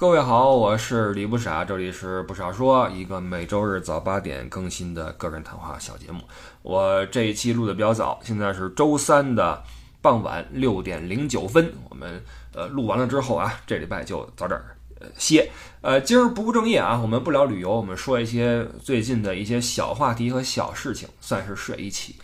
[0.00, 6.22] 各位好，我是李不傻，这里是不傻说，一个每周日早八点更新的个人谈话小节目。
[6.62, 9.62] 我这一期录的比较早，现在是周三的
[10.00, 11.70] 傍晚六点零九分。
[11.90, 12.24] 我们
[12.54, 14.58] 呃录完了之后啊，这礼拜就早点
[15.00, 15.50] 呃歇。
[15.82, 22.16] 呃，今儿不务正业啊，我们不聊旅游，我们说一些最近的一些小话题和小事情，算是睡一起。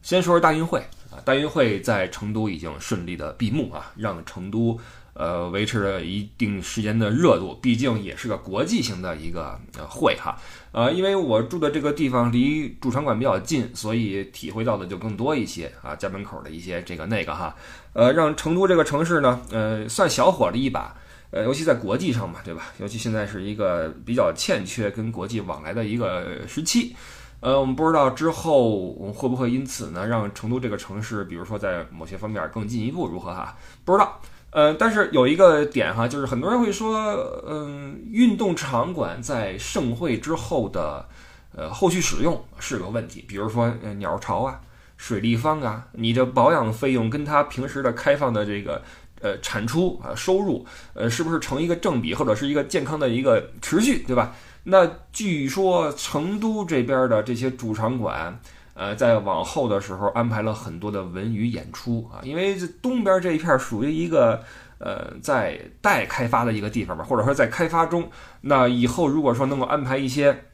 [0.00, 0.78] 先说说大运会
[1.10, 4.78] 啊，大运会在成都已经顺利的闭幕啊，让成都。
[5.18, 10.36] 呃，维持了一定时间的热度，毕竟也是个国际性的一个呃会哈。
[10.72, 15.96] 呃，因为我住的这个地方离主场馆比较近，所以体会到的就更多一些啊。
[15.96, 17.56] 家门口的一些这个那个哈，
[17.94, 20.94] 呃，让成都这个城市呢，呃，算小火了一把。
[21.30, 22.66] 呃，尤其在国际上嘛，对吧？
[22.78, 26.94] 尤其现在是一个比较欠缺跟国际往来的一个时期。
[27.40, 33.56] 呃，我们不知道之后会不会因此呢，让成都这个城市，比如说在某些方面更进一步如何哈？
[33.84, 34.20] 不知道。
[34.50, 36.96] 呃，但是有一个点哈，就是很多人会说，
[37.46, 41.06] 嗯，运动场馆在盛会之后的，
[41.54, 43.22] 呃，后续使用是个问题。
[43.28, 44.60] 比如说，呃，鸟巢啊、
[44.96, 48.82] 水立方啊，你这保养费用跟它平时的开放的这个，
[49.20, 54.34] 呃，产出啊、收入，呃，是不是成一个正比，或者是一个健康的一个持续，对吧？
[54.64, 58.40] 那据说成都这边的这些主场馆。
[58.78, 64.44] 呃，在往后的时候安排了很多的文娱演出啊，因为这东边这一片属于一个
[64.76, 68.06] 呃在待开发的一个地方吧，或者说在开发中。
[68.42, 70.44] 那以后如果说能够安排一些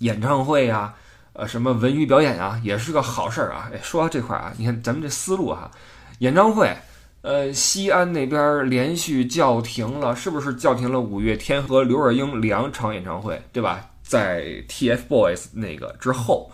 [0.00, 0.92] 演唱会呀，
[1.34, 3.70] 呃，什么文娱表演啊，也是个好事儿啊。
[3.72, 5.70] 哎，说到这块啊，你看咱们这思路哈，
[6.18, 6.76] 演唱会，
[7.22, 13.80] 呃，西安那边连续叫停了，是不是叫停了五月天和刘若英两场演唱会，对吧？
[14.02, 16.50] 在 TFBOYS 那个之后。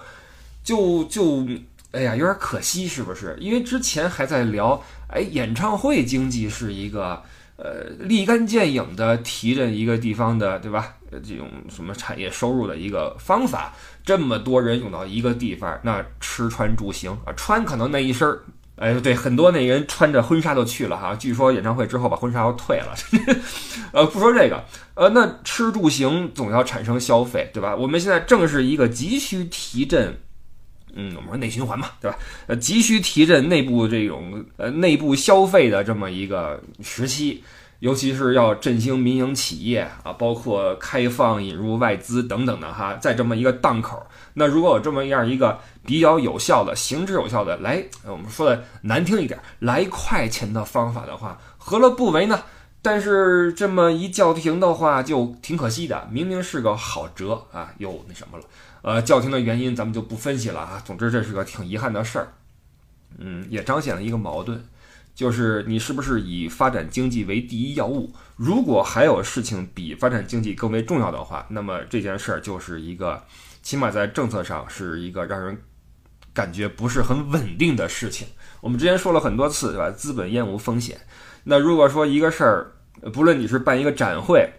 [0.62, 1.46] 就就
[1.92, 3.36] 哎呀，有点可惜，是不是？
[3.40, 7.20] 因为之前还在聊，哎，演唱会经济是一个
[7.56, 10.94] 呃立竿见影的提振一个地方的，对吧？
[11.10, 13.74] 这种什么产业收入的一个方法。
[14.04, 18.40] 这么多人涌到一个地方，那吃穿住行啊，穿可能那一身儿，
[18.76, 21.16] 哎，对，很多那人穿着婚纱都去了哈。
[21.16, 22.94] 据说演唱会之后把婚纱要退了。
[23.90, 27.74] 呃，不说这个，呃，那吃住行总要产生消费，对吧？
[27.74, 30.16] 我们现在正是一个急需提振。
[30.94, 32.18] 嗯，我们说内循环嘛，对吧？
[32.46, 37.42] 呃，急需提振内部这种呃内部消费的这么一个时期，
[37.80, 52.42] 尤其是要振兴民营企业啊，包括开放引入外资等等的哈，在这么一个档口，那如果有这么样一个比较有效的、行之有效的来，我们说的难听一点，来快钱的方法的话，何乐不为呢？
[52.82, 58.44] 但是这么一叫停的话，就挺可惜的，明明是个好辙啊，又那什么了。
[58.82, 60.82] 呃，叫停的原因咱们就不分析了啊。
[60.86, 62.32] 总之这是个挺遗憾的事儿，
[63.18, 64.64] 嗯，也彰显了一个矛盾，
[65.14, 68.10] 就是你是不是以发展经济为第一要务？
[68.36, 73.22] 如果还有事情比发展经济更为重要的话，那么这件事儿就是一个，
[73.62, 75.58] 起码在政策上是一个让人
[76.32, 78.26] 感觉不是很稳定的事情。
[78.62, 79.90] 我们之前说了很多次，对吧？
[79.90, 80.98] 资本厌恶风险。
[81.44, 82.72] 那如果说一个事儿，
[83.12, 84.50] 不论你是办一个展会，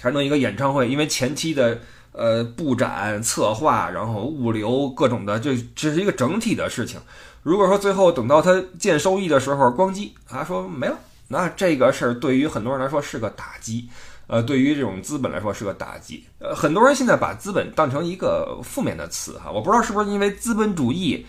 [0.00, 1.80] 还是弄一个演唱会，因为前期的。
[2.12, 7.00] 呃，布展、策划，然后物流各种的，这这是一个整体的事情。
[7.42, 13.88] 如果说最后等到他见收益的时候，咣叽啊说没了，那这个事儿对于很多人来说是个打击，
[14.26, 16.24] 呃，对于这种资本来说是个打击。
[16.38, 21.26] 呃，很多人现在把资本当成一个负面的词哈，我不知道是不是因为资本主义，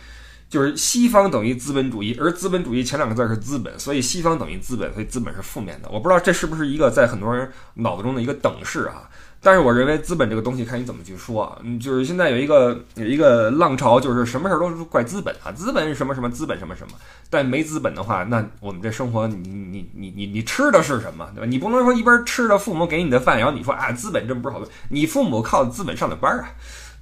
[0.50, 5.90] 就是西方等于资本主义，而资本主义前两个字是资本，所以西方等于资本，所以资本是负面的。
[5.90, 9.10] 我不知道这是不是一个在很多人脑子中的一个等式啊。
[9.46, 16.94] 但是我认为资本这个东西看你怎么去说，嗯，就是现在有一个有一个浪潮，就是什么事儿都是怪资本啊，资本什么什么资本什么什么。
[17.30, 21.46] 但没资本的话，那我们这生活，你你你你你吃的是什么，对吧？
[21.46, 26.48] 你不能说一边吃着父母给你的饭，然后你说啊，资本真不是好东西，你父母靠资本上的班啊，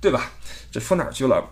[0.01, 0.31] 对吧？
[0.71, 1.47] 这说哪儿去了？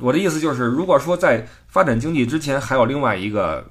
[0.00, 3.64] 我的意思就是，如果说在发展经济之前还有另外一个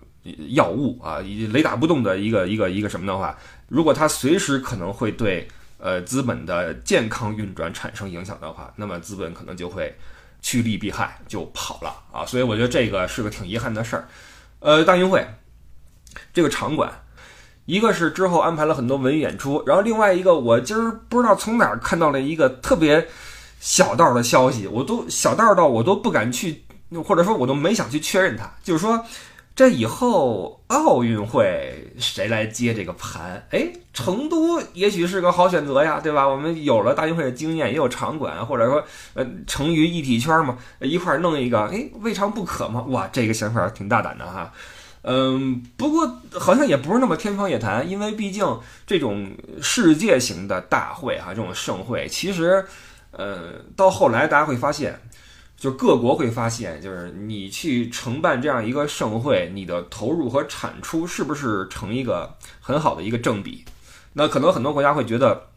[0.51, 1.19] 药物啊，
[1.51, 3.37] 雷打不动的一个一个一个什么的话，
[3.67, 5.45] 如果它随时可能会对。
[5.79, 9.95] 呃，资本的健康运转产生影响的话，那么资本可能就会
[10.41, 12.25] 趋利避害，就跑了啊。
[12.25, 14.07] 所以我觉得这个是个挺遗憾的事儿。
[14.59, 15.23] 呃，大运会
[16.33, 16.91] 这个场馆，
[17.65, 23.07] 一个是之后安排了很多文艺演出，然后另外一个我今儿不知道从哪儿看到了一个特别
[23.59, 26.63] 小道的消息，我都小道到我都不敢去，
[27.05, 29.05] 或者说我都没想去确认它，就是说。
[29.57, 33.43] 这以后奥运会谁来接这个盘？
[33.49, 36.27] 哎，成都也许是个好选择呀，对吧？
[36.27, 38.83] 我们有了大运会的经验，也有场馆，或者说
[39.15, 42.81] 呃，成于一体圈嘛，一块弄一个，哎，未尝不可嘛。
[42.89, 44.53] 哇，这个想法挺大胆的哈。
[45.01, 48.45] 嗯，不过好像也不是那么天方夜谭，因为毕竟
[48.85, 52.63] 这种世界型的大会哈，这种盛会，其实，
[53.09, 54.99] 呃，到后来大家会发现，
[55.57, 63.65] 就各国会发现，就是你去承办这样一个盛会，你的投入和产出是不是成一个很好的一个正比？
[64.13, 65.47] 那可能很多国家会觉得。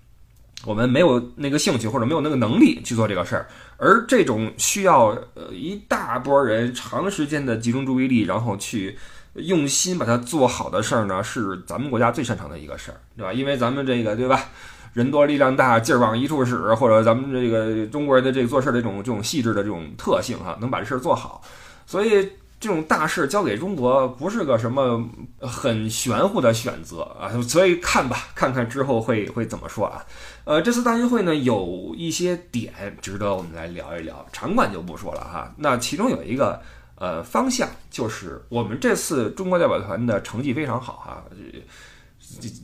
[0.66, 3.48] 我们没有那个兴趣或者没有那个能力去做这个事儿，
[3.78, 8.98] 而这种需要呃一大波人长时间的集中注意力，然后去
[9.32, 13.32] 用心把它做好的事儿呢，是咱们国家最擅长的一个事儿，对吧？
[13.32, 14.50] 因为咱们这个对吧，
[14.92, 21.42] 人多力量大，劲儿往一处使，或者咱们这个中国人的这个做事的这种这种细致的这种特性哈，能把这事儿做好，
[21.86, 22.28] 所以。
[22.60, 25.02] 这种大事交给中国不是个什么
[25.40, 30.04] 很玄乎的选择啊，所以看吧，看看之后会会怎么说啊？
[30.44, 32.70] 呃，这次大运会呢，有一些点
[33.00, 35.50] 值得我们来聊一聊，场馆就不说了哈。
[35.56, 36.60] 那其中有一个
[36.96, 41.24] 呃方向，就是我们这次中国代表团的成绩非常好哈，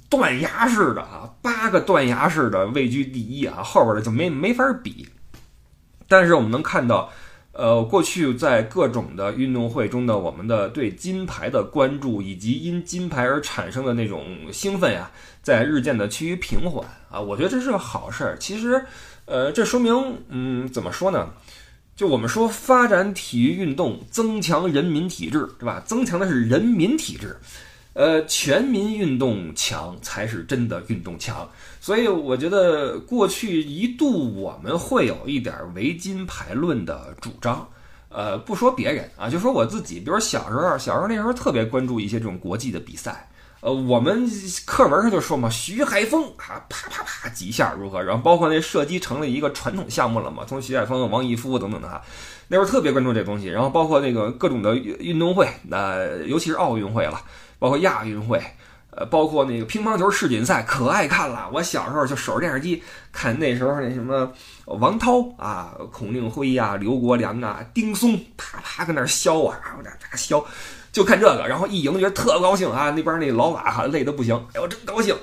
[0.09, 5.09] 断崖式的啊，八个断崖式的位居第一啊，后边的就没没法比。
[6.09, 7.11] 但是我们能看到。
[7.59, 15.11] 呃，过去在各种的运动会中的我们的对金牌的关注，以及因金牌而产生的那种兴奋呀，
[15.41, 18.37] 在日渐的趋于平缓啊，我觉得这是个好事儿。
[18.39, 18.85] 其实，
[19.25, 21.31] 呃，这说明，嗯，怎么说呢？
[21.97, 25.83] 就我们说发展体育运动，增强人民体质，对吧？
[25.87, 27.39] 增强的是人民体质。
[27.97, 31.49] 呃，全民运动强才是真的运动强，
[31.81, 37.67] 所以我觉得过去一度我们会有一点唯金牌论的主张。
[38.11, 43.31] 呃，不说别人啊，就说我自己，比如小时候，小时候那时候特别关注一些这种国际的比赛。
[43.61, 44.31] 呃，我们
[44.67, 48.03] 课文上就说嘛，徐海峰啊，啪啪啪几下如何？
[48.03, 52.03] 然后包括那射击成了一个传统项目了嘛，从徐海峰、王义夫等等的哈，
[52.49, 53.47] 那时候特别关注这东西。
[53.47, 55.97] 然后包括那个各种的运动会，那
[56.27, 57.19] 尤其是奥运会了。
[57.59, 58.43] 包括亚运会，
[58.91, 61.49] 呃，包括那个乒乓球世锦赛，可爱看了。
[61.53, 62.83] 我小时候就守着电视机
[63.13, 64.33] 看那时候那什么
[64.67, 70.45] 王涛啊、孔令辉呀、刘国梁啊、丁松，啪啪跟那削啊，我这这削，
[70.93, 72.91] 就看这个，然后一赢觉得特高兴啊。
[72.91, 75.17] 那边那老瓦哈累得不行，哎呦真高兴。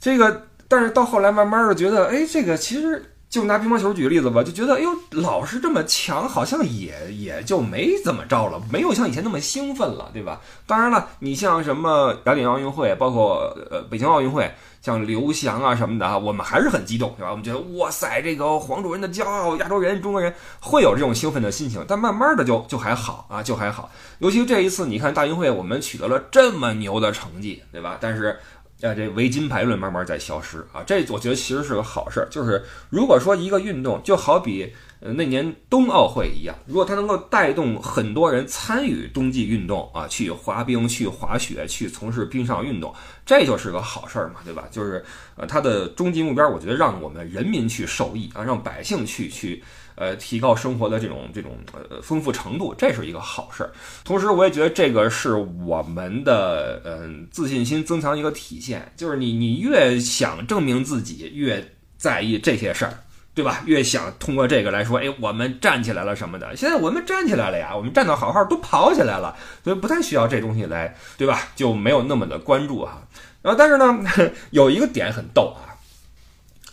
[0.00, 3.12] 这个，但是到后来慢慢的觉得，哎，这个其实。
[3.28, 10.40] 就拿乒乓球举个例子吧，就觉得哎呦，老是这么强，好像也也就没怎么着了，没有像以前那么兴奋了，对吧？
[10.66, 14.50] 当然了，你像什么雅典奥运会，包括呃北京奥运会，
[14.80, 17.30] 像刘翔啊什么的啊，我们还是很激动，对吧？
[17.30, 21.84] 我们觉得哇塞，这个黄种人的骄傲，亚洲人、中国人会有这种兴奋的心情。
[21.86, 23.90] 但慢慢的就就还好啊，就还好。
[24.20, 27.98] 尤其这一次，你看大运会，我们取得了这么牛的成绩，对吧？
[28.00, 28.38] 但是。
[28.82, 32.28] 啊，这唯金牌论慢慢在消失啊，这我觉得其实是个好事儿。
[32.30, 34.70] 就是如果说一个运动，就好比
[35.00, 42.94] 呃那年冬奥会一样，如果它能够带动很多人参与冬季运动啊，去滑冰、去滑雪、去从事冰上运动，
[43.24, 44.68] 这就是个好事儿嘛，对吧？
[44.70, 45.02] 就是
[45.36, 49.64] 呃它的终极目标，我觉得让我们人民去受益啊，让百姓去去。
[49.96, 53.72] 呃，提高生活的这种这种呃丰富程度，这是一个好事儿。
[54.04, 55.32] 同时，我也觉得这个是
[55.64, 62.92] 我们的嗯自信心增强一个体现，就是你你越想证明自己，越在意这些事儿，
[63.34, 63.62] 对吧？
[63.64, 66.54] 越想通过这个来说，哎，我们站起来了什么的。
[66.54, 69.34] 现在我们站起来了呀，我们站得好好，都跑起来了，
[69.64, 71.48] 所以不太需要这东西来，对吧？
[71.56, 73.02] 就没有那么的关注哈。
[73.40, 74.04] 然后，但是呢，
[74.50, 75.75] 有一个点很逗啊。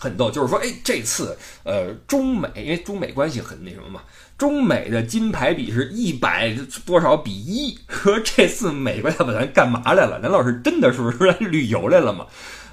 [0.04, 4.02] 很逗，就是说，哎，这次，呃，中美，因为中美关系很那什么嘛，
[4.38, 6.54] 中美的金牌比是一百
[6.86, 10.20] 多少比一， 说这次美国要把咱干嘛来了？
[10.22, 12.26] 难道是真的是不是来旅游来了吗？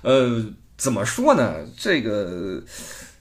[0.02, 0.45] 呃，
[0.76, 1.55] 怎么说呢？
[1.78, 2.61] 这个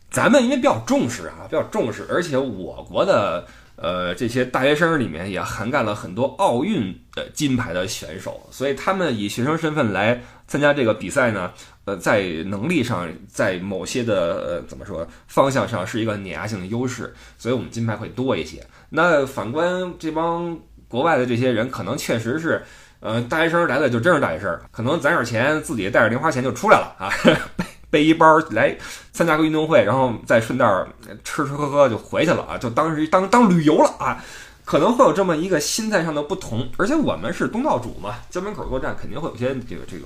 [0.10, 3.46] 咱们因为比较重视啊，比较重视，而且我国的。
[3.82, 11.50] 呃，这些大学生里面也涵盖了很多奥运的金牌的选手，所以他们以学生身份来参加这个比赛呢，
[11.90, 18.64] 呃，在能力上，在某些的呃怎么说方向上是一个碾压性的优势，所以我们金牌会多一些。
[18.90, 20.56] 那反观这帮
[20.88, 22.64] 国外的这些人，可能确实是，
[23.00, 27.10] 呃，大学生来的就真是大学生，可能攒点钱，自己带着零花钱就出来了啊。
[27.58, 28.78] 背背一包来
[29.12, 30.88] 参加个运动会，然后再顺道
[31.24, 34.24] 吃吃喝喝就回去了啊，就当时当当旅游了啊，
[34.64, 36.70] 可能会有这么一个心态上的不同。
[36.78, 40.06] 而且我们是东道主嘛，家门口作战肯定会有些这个这个，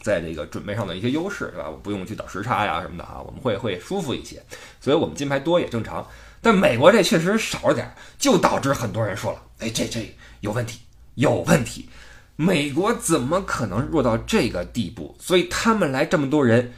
[0.00, 1.68] 在这个准备上的一些优势，对吧？
[1.70, 4.42] 我不用去倒时差呀什么的啊，我们会会舒服一些，
[4.80, 6.06] 所以我们金牌多也正常。
[6.42, 10.80] 但美国这确实少了点，就导致很多人说了，哎，这这有问题，
[11.14, 11.88] 有问题，
[12.36, 15.16] 美国怎么可能弱到这个地步？
[15.20, 16.72] 所以他们来这么多人。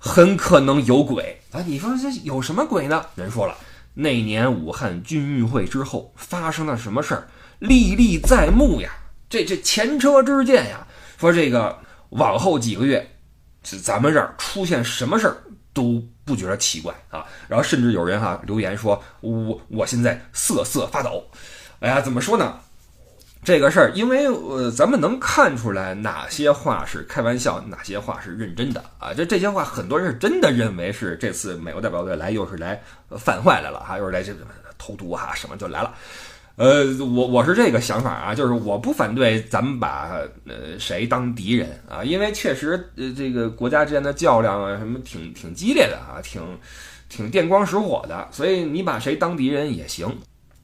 [0.00, 1.60] 很可能有鬼啊！
[1.66, 3.04] 你说这有什么鬼呢？
[3.16, 3.56] 人说了，
[3.94, 7.26] 那年武汉军运会之后发生了什么事儿，
[7.58, 8.92] 历历在目呀。
[9.28, 10.86] 这这前车之鉴呀，
[11.18, 11.76] 说这个
[12.10, 13.08] 往后几个月，
[13.82, 15.36] 咱们这儿出现什么事儿
[15.72, 17.24] 都不觉得奇怪啊。
[17.48, 21.24] 然后甚至有人哈留言说，我我现在瑟瑟发抖。
[21.80, 22.58] 哎呀，怎么说呢？
[23.44, 29.14] 这个事儿，因为呃，咱们能看出来哪些话是开玩笑，哪些话是认真的啊。
[29.14, 32.82] 这这些话，很多人是真的认为是这次美国代表队来又是来
[33.16, 34.34] 犯坏来了哈，又是来这
[34.76, 35.94] 投毒哈，什么就来了。
[36.58, 46.42] 呃，我我是这个想法啊，就是我不反对咱们把呃谁当敌人啊，因为确实呃这个国家之间的较量啊什么挺挺激烈的啊，挺
[47.08, 50.12] 挺电光石火的，所以你把谁当敌人也行。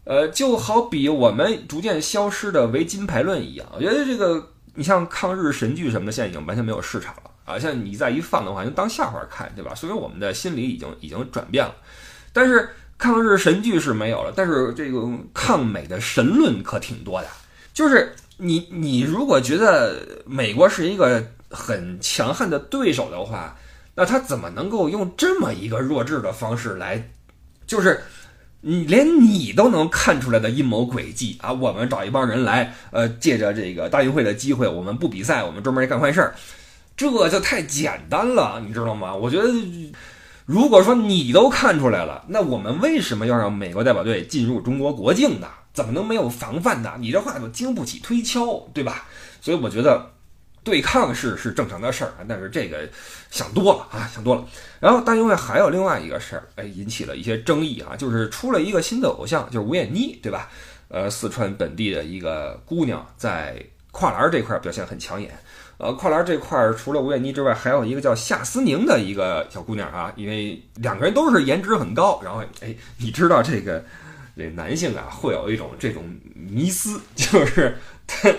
[0.02, 7.56] 呃，就好比我们逐渐消失的唯金牌论一样，我觉得这个你像抗日神剧什么的，现在已经完全没有市场了啊！
[7.56, 9.72] 像你再一放的话，就当笑话看，对吧？
[9.76, 11.72] 所以我们的心理已经已经转变了。
[12.32, 17.28] 但是抗日神剧是没有了，但是这个抗美的神论可挺多的。
[17.72, 23.56] 就是你你如果觉得美国是一个很强悍的对手的话，
[23.94, 27.10] 那他怎么能够用这么一个弱智的方式来，
[27.66, 28.02] 就是？
[28.66, 31.52] 你连你都能看出来的阴谋诡计啊！
[31.52, 36.34] 我们找一帮人来，呃，借着这个大运会的机会，我们不比赛，我们专门干坏事儿，
[36.96, 39.14] 这就太简单了，你知道吗？
[39.14, 39.50] 我觉得，
[40.44, 45.48] 如果说你都看出来了，那我们为什么要让美国代表队进入中国国境呢？
[45.72, 46.94] 怎么能没有防范呢？
[46.98, 49.06] 你这话就经不起推敲，对吧？
[49.40, 50.10] 所以我觉得。
[50.62, 52.88] 对抗是是正常的事儿啊，但是这个
[53.30, 54.42] 想多了啊，想多了。
[54.80, 60.48] 然后大运会还有另外一个事儿，哎，引起了一些争议啊，就是出了一个新的偶像，就是吴艳妮，对吧？
[60.88, 65.38] 呃，四川本地的一个姑娘，在跨栏这块表现很抢眼。
[65.78, 72.21] 呃，跨栏这块儿除了吴艳妮之外，还有一个叫夏思宁的一个小姑娘啊，因为两个人都是颜值很高。
[72.25, 73.85] 然后，哎，你知道这个
[74.37, 76.02] 这男性啊，会有一种这种
[76.35, 77.76] 迷思，就是
[78.07, 78.33] 他。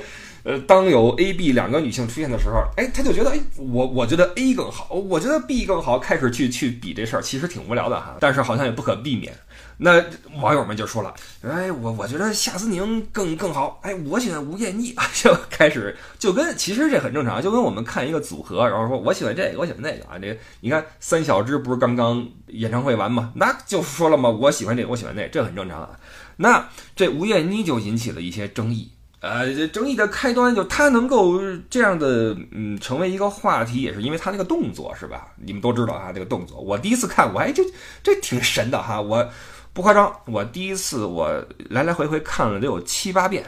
[0.45, 8.15] 呃，当有 A、B 两个女性出现的时候，哎，他就觉得，哎，我我觉得 A 更好，我觉得 B 更好，开始去去比这事儿，其实挺无聊的哈。
[8.19, 9.33] 但是好像也不可避免。
[9.77, 10.03] 那
[10.41, 20.17] 网友们就说了，哎，我我觉得夏思宁更更好，哎，我喜欢吴艳妮， 就开始就跟其实这很正常，就跟我们看一个组合，然后说我喜欢这个，我喜欢那个啊。
[20.17, 23.33] 这你看三小只不是刚刚演唱会完吗？
[23.35, 25.99] 那就说了嘛，我喜欢这个，我喜欢那，这很正常啊。
[26.37, 28.91] 那这吴艳妮就引起了一些争议。
[29.21, 35.29] 呃，这争议的开端就他能够这样的，嗯，成为一个话题，也是因为他那个动作，是吧？
[35.43, 37.63] 你们都知道啊，这个动作，我第一次看，我还就
[38.03, 39.27] 这挺神的哈，我
[39.75, 43.43] 不夸张，我第一次我来来回回看了得有七八遍，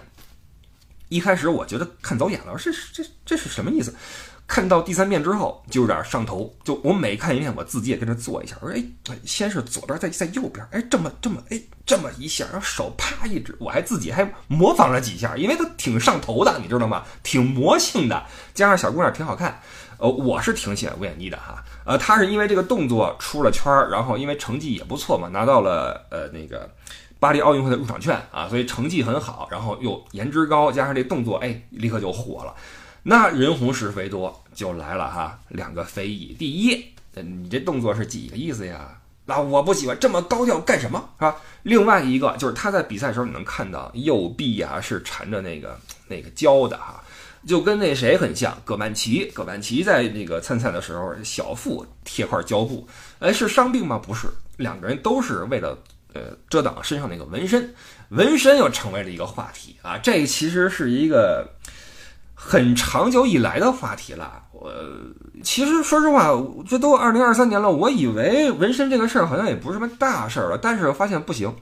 [1.08, 3.96] 一开始我觉得看走眼了，这是这这是什么意思？
[4.46, 8.58] 看到第三遍之后就有点上头，就我每看一遍，我自己也跟着做一下。
[8.62, 17.06] 我说，哎，先是左边，再再右边，哎，这么这么，哎，这么一下，然后手啪一指，我还自己还模仿了几下，因为它挺上头的，你知道吗？
[17.24, 19.62] 挺魔性的，加上小姑娘挺好看，
[19.98, 21.64] 呃，我是挺喜欢吴艳妮的哈。
[21.86, 26.70] 呃，她是因为这个动作出了圈儿，然后因为成绩也不错嘛，拿到了呃那个
[27.20, 32.54] 巴黎奥运会的入场券啊，所以成绩很好，然后又颜值高，加上这动作，哎，立刻就火了。
[33.04, 36.36] 那人红是非多就来了哈，两个非议。
[36.38, 38.92] 第一，你这动作是几个意思呀？
[39.26, 41.36] 那我不喜欢这么高调干什么，是吧？
[41.64, 45.78] 另外一个就是他在比赛时候你能看到右臂啊是缠着那个
[46.08, 47.04] 那个胶的哈，
[47.48, 49.32] 就跟那谁很像，葛曼棋。
[49.34, 52.88] 葛曼棋在那个参赛的时候小腹贴块胶布，
[53.20, 53.98] 哎，是伤病吗？
[53.98, 54.28] 不是，
[54.58, 55.76] 两个人都是为了
[56.14, 57.74] 呃遮挡身上那个纹身，
[58.10, 59.98] 纹身又成为了一个话题啊。
[59.98, 61.50] 这其实是一个。
[62.40, 64.44] 很长久以来的话题了。
[64.68, 66.30] 呃其实说实话，
[66.68, 70.58] 这都二零二三年了，我以为纹身这个事儿好像也不是什么大事儿了。
[70.58, 71.54] 但是发现不行，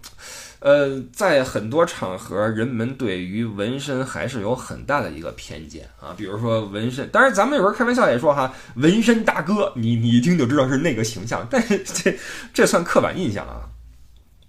[0.60, 6.16] 呃，在很多场合，人们对于纹身还是有很大的一个偏见啊。
[6.18, 11.46] 比如说纹身，当然咱们有时候开玩笑也说哈，纹身大哥，你你一听就知道是那个形象。
[11.50, 12.18] 但是这
[12.54, 13.68] 这算刻板印象啊，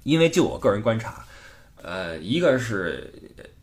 [0.04, 1.24] 因为就我个人观察，
[1.82, 3.12] 呃，一个是。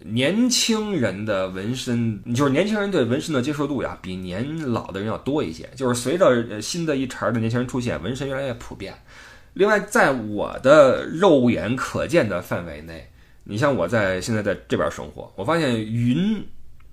[0.05, 5.69] 年轻人的纹身，就是年轻人对纹身的接受度呀，比年老的人要多一些。
[5.75, 8.93] 就是随着新的一茬的年轻人出现，纹身越来越普遍。
[9.53, 13.09] 另外，在我的肉眼可见的范围内，
[13.45, 16.45] 你像我在现在在这边生活，我发现云、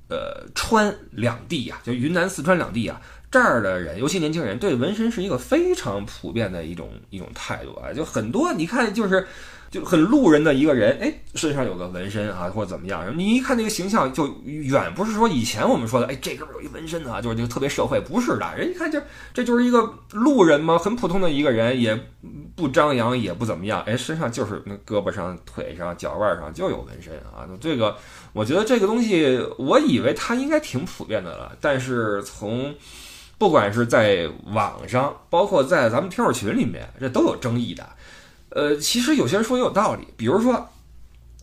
[0.08, 3.00] 呃川两地呀，就云南、四川两地啊，
[3.30, 7.92] 这儿的人，尤其年轻人，对纹身是一个非常普遍的一种一种态度啊。
[7.92, 9.26] 就很多，你看，就是。
[9.70, 19.00] 就很路人的一个人，哎，身上有个纹身啊，或者怎么样，你一看那个形象，就远不是说以前我们说的，哎，这哥们有一纹身啊，就是就特别社会，不是的，人一看就
[19.32, 21.96] 这就是一个路人嘛，很普通的一个人，也
[22.56, 27.96] 不张扬，也不怎么样，哎，身上就是那胳膊上、腿上、脚腕上就有纹身啊，这个
[28.32, 32.74] 我觉得这个东西，我以为它应该挺普遍的了，但是从
[33.38, 37.88] 不管是在网上，包括在咱们听友群里面，这都有争议的。
[38.50, 40.68] 呃，其实有些人说也有道理，比如说，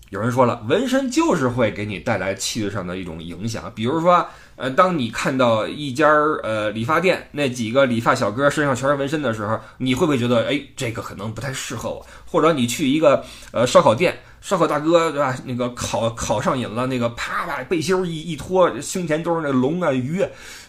[0.10, 3.72] 有人说了，纹身就是会给你带来气质上的一种影响。
[3.74, 12.06] 比如说，呃，当你看到一家儿呃理发店那几个理发小哥身上全是纹身的时候，你会不会觉得，哎，这个可能不太适合我？
[12.26, 15.36] 或者你去一个呃烧烤店，烧烤大哥对吧？
[15.46, 20.22] 那个烤烤上瘾了，那个啪啪背心一一脱，胸前都是那龙啊鱼，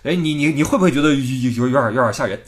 [0.05, 2.41] 哎，你你你会不会觉得有有有点有点吓人？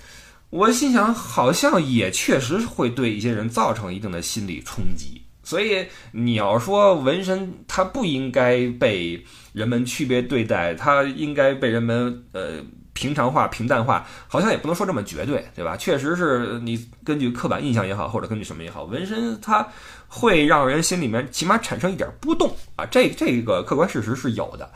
[0.50, 5.22] 我心想，好像也确实会对一些人造成一定的心理冲击。
[5.42, 15.76] 所以你要说纹身，它不应该被人们区别对待，它应该被人们呃平常化、平淡化，好像也不能说这么绝对，对吧？
[15.76, 19.66] 确实是你根据刻板印象也好，或者根据什么也好，纹身它
[20.08, 24.70] 会让人心里面起码产生一点波动啊，这这个客观事实是有的。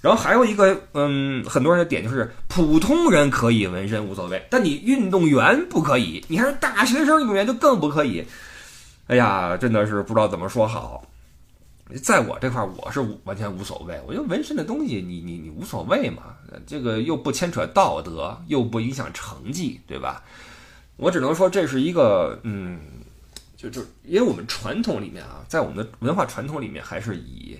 [0.00, 8.24] 然后还有一个，嗯，很多人的点就是普通人可以纹身无所谓，但你运动员不可以，你还是大学生运动员就更不可以。
[9.08, 11.04] 哎呀，真的是不知道怎么说好。
[12.02, 14.00] 在我这块，我是完全无所谓。
[14.06, 20.22] 我觉得纹身的东西，你你你无所谓嘛，这个又不牵扯道德，又不影响成绩，对吧？
[20.96, 22.80] 我只能说这是一个，嗯，
[23.56, 27.58] 就就因为我们传统里面啊，在我们的文化传统里面，还是以。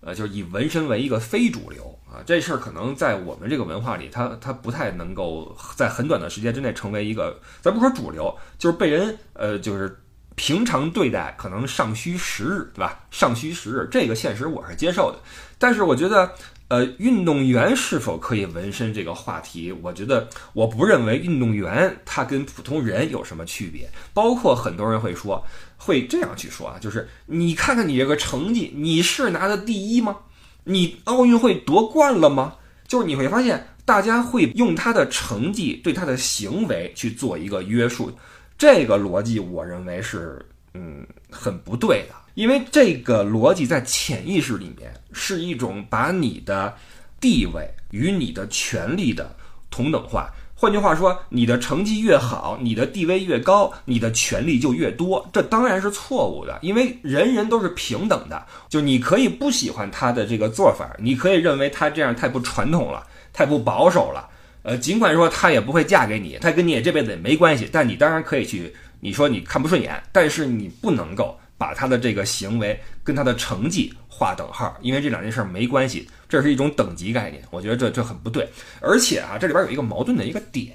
[0.00, 9.98] 呃，就是以纹身为一个非主流啊，这事儿可能在我们这个文化里，它它不太能够在很短的时间之内成为一个，咱不说主流，就是被人呃，就是
[10.34, 13.00] 平常对待，可能尚需时日，对吧？
[13.10, 15.18] 尚需时日，这个现实我是接受的，
[15.58, 16.30] 但是我觉得。
[16.68, 23.88] 呃，运动员是否可以纹身这个话题，我觉得我不认为运动员他跟普通人有什么区别。
[24.12, 25.40] 包括很多人会说，
[25.76, 30.16] 会这样去说啊，就是你看看你这个成绩，你是拿的第一吗？
[30.64, 32.54] 你奥运会夺冠了吗？
[32.88, 38.10] 就是你会发现，大家会用他的成绩对他的行为去做一个约束，
[38.58, 42.14] 这个逻辑我认为是嗯很不对的。
[42.34, 46.76] 因为这个逻辑在潜意识里面是一种把你的
[47.18, 49.34] 地位与你的权利的
[49.70, 50.30] 同等化。
[50.58, 55.28] 换句话说，你的成绩越好，你的地位越高，你的权利就越多。
[55.30, 58.46] 这当然是错误的，因为人人都是平等的。
[58.70, 64.26] 就你可以不喜欢他的这个做法，你可以认为他这样太不传统了，太不保守了。
[64.62, 67.68] 呃，尽管说他也不会嫁给你，他跟你也这辈子也没关系。
[67.70, 71.38] 但你当然可以去，你说你看不顺眼，但是你不能够。
[71.58, 78.48] 把他的这个行为跟他的成绩划等号，因为这两件事没关系，这是一种等级概念，我觉得这这很不对。
[78.80, 80.74] 而且啊，这里边有一个矛盾的一个点，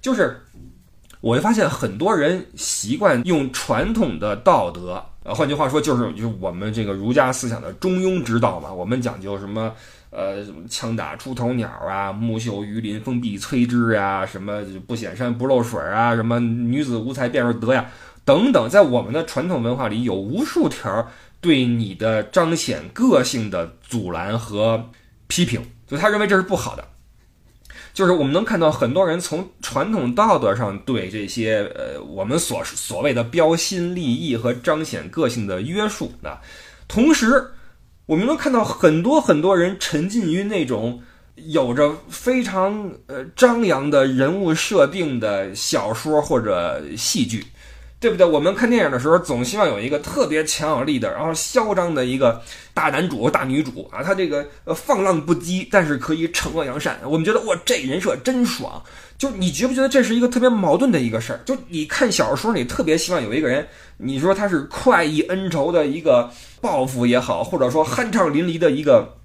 [0.00, 0.40] 就是
[1.20, 9.72] 我会发现很多人习惯用传统的道德，呃，换句话说就是就是我们这个儒家思想的中庸之道嘛，我们讲究什么
[10.10, 17.86] 呃枪打出头鸟啊，木秀于林，风必摧之呀，什么不显山不漏水啊，什么女子无才便是德呀。
[18.24, 21.08] 等等，在我们的传统文化里，有无数条
[21.46, 24.90] 对你的彰显个性的阻拦和
[25.28, 26.84] 批评，就他认为这是不好的。
[27.94, 36.40] 就是我们能看到很多人从传统道德上对这些呃我们所所谓的标新立异和彰显个性的约束的，
[36.88, 37.52] 同时，
[38.06, 41.00] 我们能看到很多很多人沉浸于那种
[41.36, 47.46] 有着非常呃张扬的人物设定的小说或者戏剧。
[48.06, 48.24] 对不对？
[48.24, 52.40] 我们看电影的时候，总希望有一个特别强有力的，然后嚣张的一个
[52.72, 57.00] 大男主、大女主啊，他这个呃放浪不羁，但是可以惩恶扬善。
[57.02, 58.80] 我们觉得哇，这人设真爽。
[59.18, 61.40] 就你觉不觉得这是一个特别矛盾的一个事儿？
[61.44, 63.66] 就你看小说，你特别希望有一个人，
[63.96, 69.16] 你说他是快意恩仇的一个报复也好，或者说酣畅淋漓的一个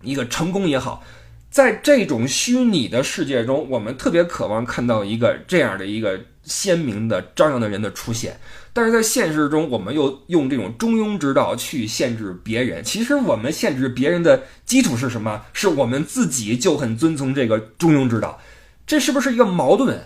[0.00, 1.04] 一个成功也好。
[1.50, 8.38] 在这种虚拟的世界中，我们特别渴望看到一个这样的一个鲜明的、张扬的人的出现。
[8.72, 12.82] 但是在现实中，我们又用这种中庸之道去限制别人。
[12.82, 15.42] 其实我们限制别人的基础是什么？
[15.52, 18.40] 是我们自己就很遵从这个中庸之道。
[18.86, 20.00] 这是不是一个矛盾？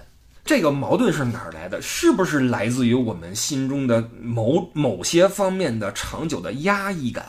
[0.44, 1.81] 这个矛盾是哪儿来的？
[1.83, 7.27] 是不是来自于我们心中的某某些方面的长久的压抑感？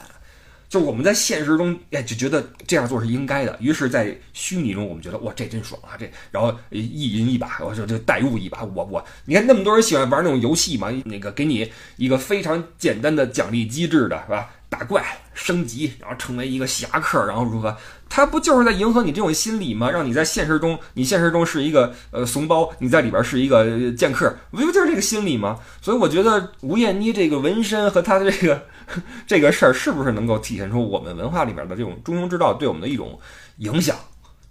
[0.70, 3.58] 就我们在现实中，哎，就觉得这样做是应该的。
[3.62, 5.96] 于是，在虚拟中，我们觉得哇，这真爽啊！
[5.98, 8.64] 这，然后一人一把，我就就代入一把。
[8.64, 14.50] 我我，你看那么多人喜欢玩那种游戏嘛，那个给你一个非常简单的奖励机制的是吧？
[14.70, 15.02] 打怪
[15.34, 17.76] 升级，然后成为一个侠客，然后如何？
[18.10, 19.90] 他不就是在迎合你这种心理吗？
[19.92, 25.60] 让你在现实中，你现实中是一个呃怂包，你在里边是一个剑客，不就是这个心理吗？
[25.82, 28.66] 所以我觉得吴艳妮这个纹身和她的这个
[29.28, 33.20] 这个事儿，是不是能够体现出我们文化里面的这种中庸之道对我们的一种
[33.58, 33.96] 影响，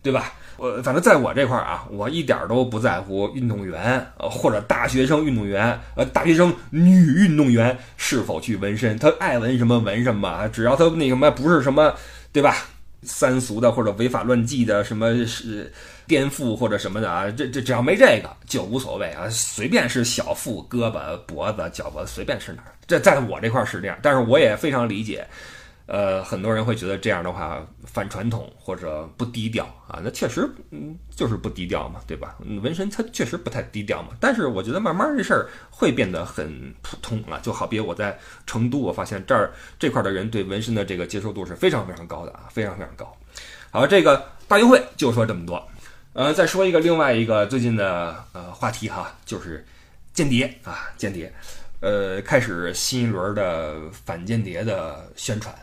[0.03, 0.33] 对吧？
[0.59, 11.95] 我反正在我这块儿啊，我一点都不在乎运动员呃或者大学生运动员呃大学生女运动员是否去纹身，他爱纹什么纹什么，只要他那什么不是什么，
[12.33, 12.57] 对吧？
[13.07, 15.73] 三俗的或者违法乱纪的什么是
[16.07, 25.27] 颠覆或者什么的啊，这这只要没这个就无所谓啊，随便是小腹、胳膊、脖子、脚脖子，随便是哪儿，这在我这块是这样，但是我也非常理解。
[25.87, 32.37] 呃，很多人会觉得这样的话反传统或者不低调啊，那确实，嗯，就是不低调嘛，对吧？
[32.61, 34.09] 纹身它确实不太低调嘛。
[34.19, 43.17] 但是我觉得慢慢这事儿会变得很普通了，就好比我在成都，我发现这儿这块的人对纹身的这个接受度是非常非常高的啊，非常非常高。
[43.71, 45.65] 好，这个大运会就说这么多，
[46.15, 49.65] 呃，再说一个另外一个最近的呃话题哈，就是
[50.13, 51.33] 间谍啊，间谍，
[51.79, 55.55] 呃，开始新一轮的反间谍的宣传。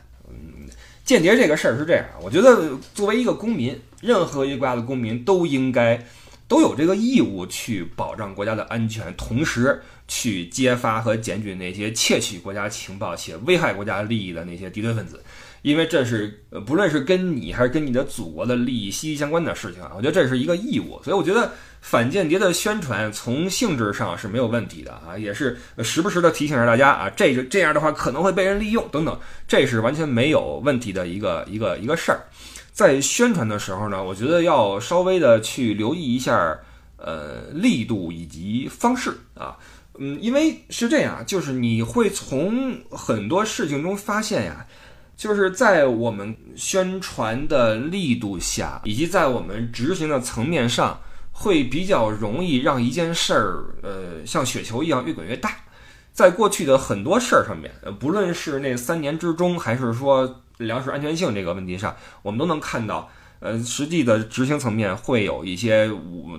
[1.04, 6.02] 间谍这个事儿是这样，我觉得作为一个公民，任何一个国家的公民都应该
[6.48, 15.22] 都有这个义务去保障国家的安全，同时去揭发和检举那些窃取国家情报且危害国家利益的那些敌对分子。
[15.62, 21.54] 因为这是呃，不论是跟你还是跟你的祖国的利益息息相关的事情啊，我觉得这是一个义务，所以我觉得
[21.86, 29.20] 反间谍的宣传从性质上是没有问题的啊，也是时不时的提醒着大家啊，这个这样的话可能会被人利用等等，
[29.50, 32.24] 这是完全没有问题的一个 一个一个事儿。
[32.72, 36.58] 在宣传的时候呢，我觉得要稍微的去留意一下
[36.96, 39.58] 呃力度以及方式啊，
[40.00, 44.66] 嗯，因为是这样，就是你会从很多事情中发现呀。
[45.16, 51.00] 就是在我们宣传的力度下，以及在我们执行的层面上，
[51.34, 55.58] 会比较容易让一件事儿，呃，像雪球一样越滚越大。
[56.14, 65.90] 在过去的很多事儿上面，呃，不论是那三年之中，还是说粮食安全性这个问题上，我们都能看到，呃，实际的执行层面会有一些，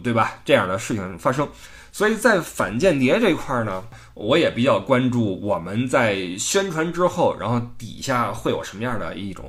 [0.03, 0.35] 对吧？
[0.45, 1.49] 这样的事情发生。
[1.91, 9.45] 所以在反间谍这块呢，我也比较关注我们在宣传之后，然后底下会有什么样的一种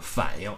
[0.00, 0.50] 反应。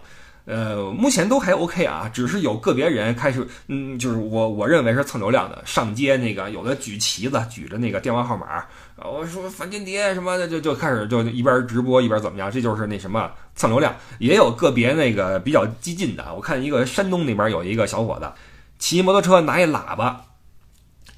[0.49, 8.65] 呃，目前都还 OK 啊，只是有个别人开始，嗯，就是我我认为是蹭流量的，上街那个有的举旗子，举着那个电话号码，
[8.97, 13.95] 我说反间谍什么的，就就开始就一边直播一边怎么样，这就是那什么蹭流量。
[14.17, 18.27] 也有个别那个比较激进的，我看一个山东那边有一个小伙子
[18.79, 20.25] 骑摩托车拿一喇叭。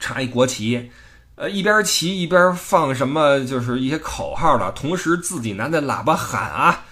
[0.03, 0.89] 插一国旗，
[1.35, 6.85] 呃，一边骑一边放什么，就是一些口号的，同时自己拿着喇叭喊啊，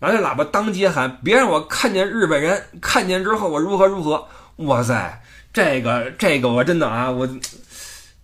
[0.00, 4.26] 拿着喇叭当街喊，别让我看见日本人，看见之后我如何如何。
[4.56, 7.28] 哇塞，这个这个我真的啊，我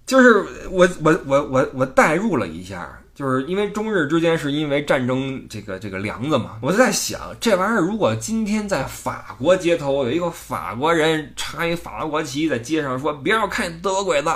[0.05, 2.99] 就是我我我我我代入了一下。
[3.15, 14.29] 就是因为中日之间是因为战争这个这个梁子嘛，我就在想这玩意儿如果今天在法国街头有一个法国人插一法国国旗在街上说别让我看见德国鬼子，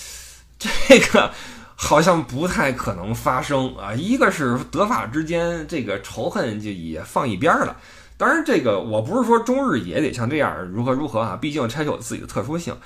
[0.60, 1.32] 这个
[1.80, 3.94] 好像不太可能发生啊。
[3.94, 7.76] 一个是德法之间这个仇恨就也放一边了，
[8.16, 12.76] 当然这个我不是说中日也得像这样如何如何啊，毕竟它有自己的特殊性。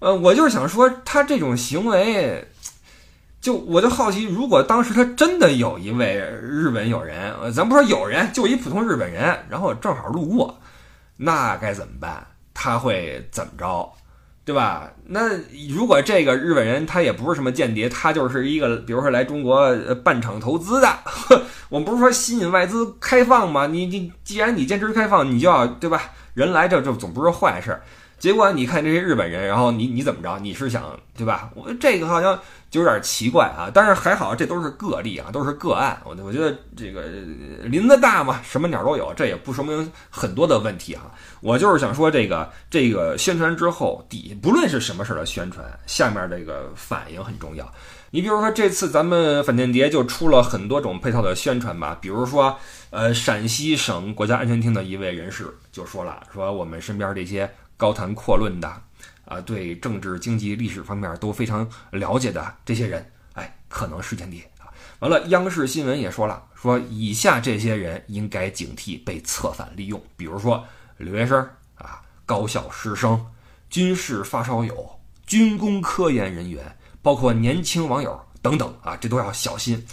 [0.00, 2.46] 呃，我就是想说他这种行为。
[3.40, 10.58] 就我就好奇，如果当时他真的有一位日本友人，咱不说友人，就一普通日本人，然后正好路过，
[11.18, 12.26] 那该怎么办？
[12.54, 13.92] 他会怎么着，
[14.44, 14.90] 对吧？
[15.06, 15.30] 那
[15.74, 20.98] 如果这个日本人他也不是什么间谍，他就是一个，比如说来中国办厂投资的，
[21.70, 23.66] 我们不是说吸引外资开放吗？
[23.66, 26.10] 你你既然你坚持开放，你就要对吧？
[26.34, 27.80] 人来这这总不是坏事。
[28.18, 30.38] 结果你看这些日本人，然后你你怎么着？
[30.40, 31.50] 你是想对吧？
[31.54, 32.38] 我这个好像
[32.74, 33.70] 就有点奇怪啊。
[33.72, 35.96] 但是还好，这都是个例啊，都是个案。
[36.04, 37.02] 我我觉得这个
[37.62, 41.02] 林子大嘛，什么鸟都有，这也不说明很多的问题哈。
[41.40, 47.72] 我就是想说，这个这个宣传之后，底不论是什么事儿的宣传，下面这个反应很重要。
[48.10, 52.58] 你比如说这次咱们反间谍就出了很多种配套的宣传吧，比如说
[52.90, 57.48] 呃陕西省国家安全厅的一位人士就说了，说我们身边这些。
[57.76, 58.72] 高谈阔论的，
[59.24, 64.68] 啊，对政治、经济、历史方面都非常了解的这些人，哎，可能是间谍啊。
[65.00, 70.64] 完了，央视新闻也说了，说以下这些人应该警惕被策反利用，比如说
[70.96, 71.38] 留学生
[71.76, 73.24] 啊、高校师生、
[73.68, 79.84] 军事发烧友、军工科研人员，包括年轻网友等等啊，这都要小心。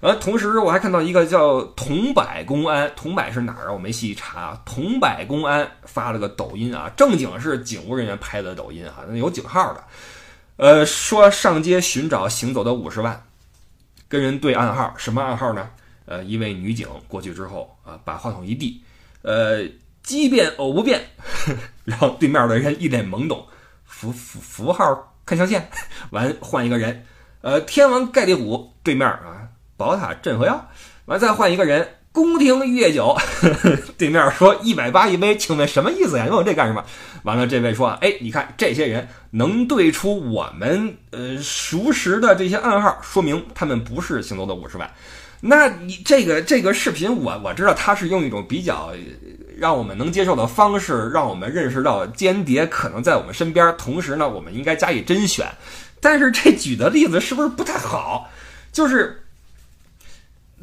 [0.00, 3.72] 呃，同时我还看到一个叫桐柏公安，桐柏是哪儿啊？
[3.72, 4.54] 我没细查。
[4.64, 9.84] 桐柏公安发了个抖音啊，正经是警务人员拍的抖音啊，那有警号的。
[10.56, 13.24] 呃，说上街寻找行走的五十万，
[14.06, 15.68] 跟人对暗号，什么暗号呢？
[16.06, 18.80] 呃，一位女警过去之后啊，把话筒一递，
[19.22, 19.66] 呃，
[20.04, 21.02] 奇变偶不变，
[21.84, 23.44] 然后对面的人一脸懵懂，
[23.84, 25.68] 符符符号看象限，
[26.10, 27.04] 完换一个人，
[27.40, 29.47] 呃，天王盖地虎对面啊。
[29.78, 30.68] 宝塔镇河妖，
[31.04, 33.16] 完再换一个人，宫廷御宴酒，
[33.96, 36.24] 对面说一百八一杯，请问什么意思呀？
[36.24, 36.84] 问我这干什么？
[37.22, 44.90] 完了，这位说，哎，你看这些人能对出我们呃熟识的这些暗号，说明他们不是行走的五十万。
[45.40, 48.92] 那你这个这个视频，我我知道他是用一种比较
[49.56, 55.46] 让我们能接受的方式，让我们认识到间谍可能在我们身边，同时呢，我们应该加以甄选。
[56.00, 58.28] 但是这举的例子是不是不太好？
[58.72, 59.22] 就是。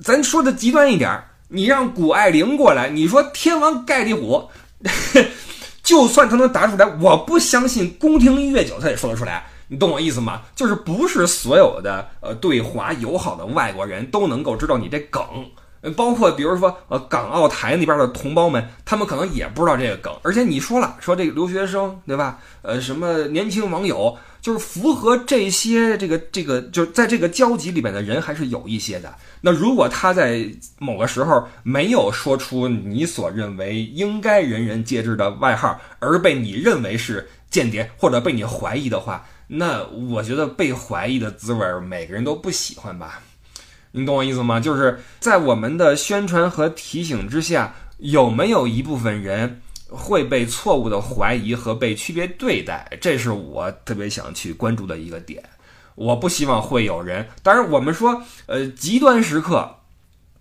[0.04, 4.50] 咱说的极端一点你让谷爱凌过来，你说天王盖地虎，
[5.84, 10.42] 就算他能答出来，我不相信宫廷御乐酒他也说得出来，你懂我意思吗？
[10.56, 15.24] 就是不是所有的呃对华友好的外国人都能够知道你这梗，
[15.96, 22.40] 包括比如说呃港澳台那边的同胞们，他们可能也不知道这个梗，而且你说了说这个留学生对吧？
[22.64, 24.18] 呃什么年轻网友。
[24.46, 29.12] 就是符合这些这个这个，就是在这个交集里面的人还是有一些的。
[29.42, 43.24] 那如果他在某个时候没有说出你所认为应该人人皆知的外号，而被你认为是间谍或者被你怀疑的话，那我觉得被怀疑的滋味每个人都不喜欢吧？
[43.94, 44.60] 你懂我意思吗？
[44.60, 49.62] 就是在我们的宣传和提醒之下，有没有一部分人？
[49.96, 55.42] 会被错误的怀疑和被区别对待，这是我特别想去关注的一个点。
[55.96, 59.78] 我不希望会有人，当然我们说，呃，极端时刻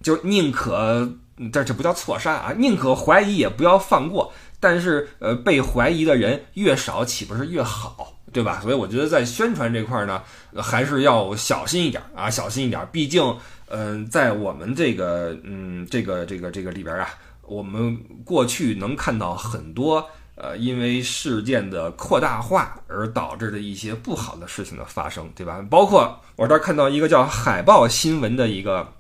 [0.03, 1.17] 就宁可，
[1.53, 4.33] 这这不叫错杀啊，宁可怀疑也不要放过。
[4.59, 8.61] 但是，呃，被怀疑的人越少，岂不是越好，对吧？
[8.63, 10.23] 所以我觉得在宣传这块呢，
[10.57, 12.89] 还是要小心一点啊，小心一点。
[12.91, 13.37] 毕竟，
[13.69, 17.09] 嗯，在我们这个，嗯，这个这个这个里边啊。
[17.47, 20.05] 我们过去能看到很多，
[20.35, 25.65] 呃，因为事件的扩大化而导致的一些不好的事情的发生，对吧？
[25.71, 28.93] 包括我这儿看到一个叫海报新闻的一个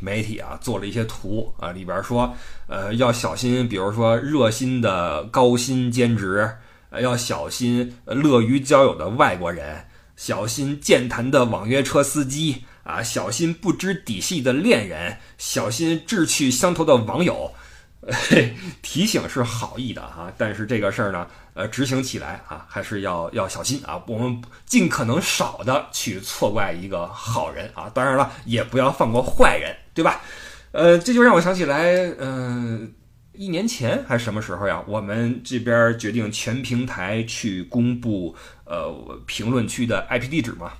[0.00, 2.34] 媒体啊，做了一些图啊，里边说，
[2.66, 6.50] 呃，要小心，比如说热心的高薪兼职，
[6.90, 9.84] 呃，要小心乐于交友的外国人，
[10.16, 17.52] 小心健谈的网约车司机啊，小心不知底细的恋人，小心志趣相投的网友。
[18.82, 24.02] 提醒是好意的哈，但是这个事儿呢，呃，执行起来啊，还是要要小心啊。
[24.08, 30.20] 我们尽可能少的去错怪一个好人啊，当然了，也不要放过坏人，对吧？
[30.72, 32.92] 呃，这就让我想起来，嗯，
[33.34, 34.82] 一年前还是什么时候呀？
[34.88, 38.34] 我们这边决定全平台去公布
[38.64, 38.92] 呃
[39.26, 40.72] 评论区的 IP 地址嘛，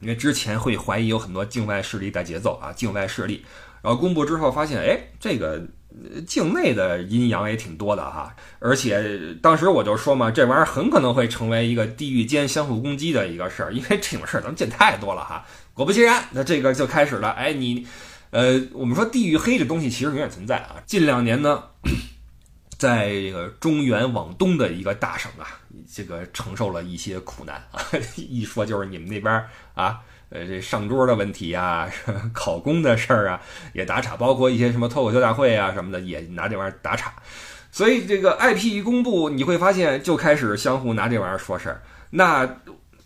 [0.00, 3.46] 因为之前会怀疑有很多境外势力带节奏啊，境外势力，
[3.80, 5.66] 然后公布之后发现，哎，这个。
[6.26, 15.46] 境内的阴阳也挺多的哈，而且当时我就说嘛，这玩意儿很可能会成为一个地域间相互攻击的一个事儿，因为这种事儿咱们见太多了哈。
[15.72, 17.30] 果不其然，那这个就开始了。
[17.30, 17.86] 哎，你，
[18.30, 20.76] 呃，我们说地域黑这东西其实永远存在啊。
[20.84, 21.62] 近两年呢，
[22.76, 25.60] 在这个中原往东的一个大省啊，
[25.92, 27.80] 这个承受了一些苦难啊。
[28.16, 30.00] 一说就是你们那边啊。
[30.34, 31.88] 呃，这上桌的问题呀，
[32.34, 33.40] 考公的事儿啊，
[33.72, 37.14] 也打岔，包括一些什么脱口秀大会啊什么的，也拿这玩意儿打岔。
[37.70, 41.80] 所以这个 IP 一公布，你会发现就开始相互拿这玩意儿说事儿。
[42.10, 42.48] 那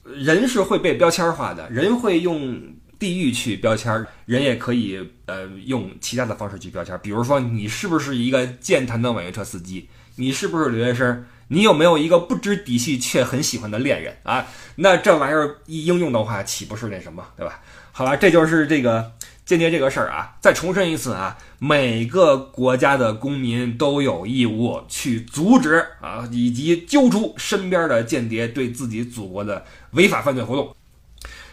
[0.04, 2.58] 人是会被标签化的，人会用
[2.98, 6.98] 地域去标签，人也可以呃用其他的方式去标签。
[7.02, 9.86] 比如说，你是不是一个健谈的网约车司机？
[10.16, 11.26] 你是不是留学生？
[11.48, 14.46] 你有没有一个不知底细却很喜欢的恋人啊？
[14.76, 17.60] 那这玩意儿一应用的话，岂不是那什么，对吧？
[17.92, 19.12] 好吧，这就是这个
[19.44, 20.36] 间谍这个事儿啊。
[20.40, 30.74] 再重申一次啊，每个国家的公民都有义务去阻止啊，以及揪出身边的间谍对自己祖国的违法犯罪活动。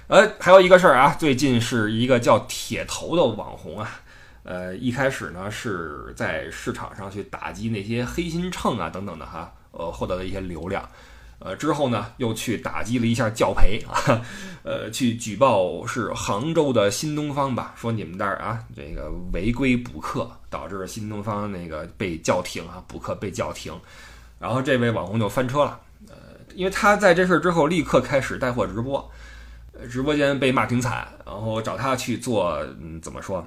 [0.08, 4.02] 呃，还有一个事儿啊，最近是一个叫铁头的网红啊。
[4.44, 10.90] 呃，一开始呢是在市场上去打击那些黑心秤啊等等的哈，呃，获得了一些流量，
[11.40, 14.22] 呃，之后呢，又去打击了一下教培啊，
[14.64, 23.74] 呃，去举报是杭州的新东方吧，说你们那儿啊，这个违规补课，导致新东方那个被叫停啊，补课被叫停。
[24.40, 26.16] 然后这位网红就翻车了，呃，
[26.54, 29.12] 因为他在这事儿之后立刻开始带货直播，
[29.90, 33.46] 直播间被骂挺惨，然后找他去做，嗯，怎么说？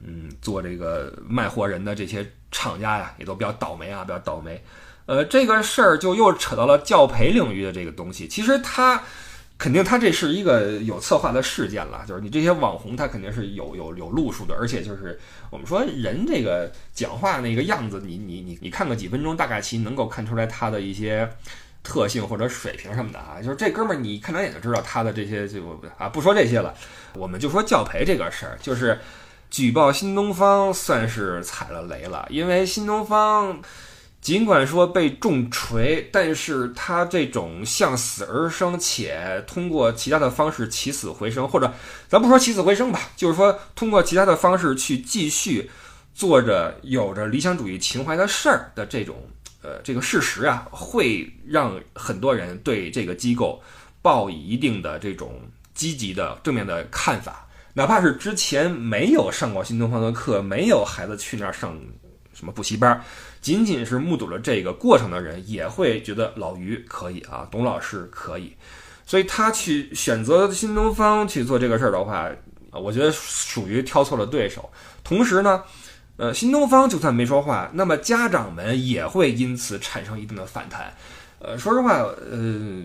[0.00, 4.62] 嗯，做这个卖货人的这些厂家呀，也都比较倒霉啊，比较倒霉。
[5.06, 8.26] 呃，这个事儿就又扯到了教培领域的这个东西。
[8.26, 9.02] 其实他
[9.56, 21.30] 肯定他这是一个有策划的事件了，就是你这些网红他肯定是有有有路数的，而且就是我们说人这个讲话那个样子，你你你你看个几分钟，大概其能够看出来他的一些
[21.84, 23.40] 特性或者水平什么的啊。
[23.40, 26.74] 就是这哥们儿，你看两眼就知道他的这些就啊，不说这些了，
[27.14, 28.98] 我们就说教培这个事儿，就是
[29.50, 33.62] 举报新东方算是踩了雷了，因为新东方。
[34.26, 41.72] 尽管说被重锤，但是他这种向死而生，且通过其他的方式起死回生，或者
[42.08, 45.70] 咱不说起死回生吧，就是说通过其他的方式去继续
[46.12, 49.14] 做着有着理想主义情怀的事儿的这种
[49.62, 53.62] 呃这个事实啊，会让很多人对这个机构
[54.02, 55.40] 抱以一定的这种
[55.72, 61.78] 积极的正面的看法，哪怕是之前没有上过新东方的课，没有孩子去那儿上
[62.36, 63.02] 什么补习班。
[63.40, 68.56] 仅仅是目睹了这个过程的人，也会觉得老于可以啊，董老师可以，
[69.06, 72.28] 所以他去选择新东方去做这个事儿的话，
[72.72, 74.68] 我觉得属于挑错了对手。
[75.04, 75.62] 同时呢，
[76.16, 80.92] 呃，新东方就算没说话，那么家长们也会因此产生一定的反弹。
[81.38, 82.82] 呃，说实话，呃，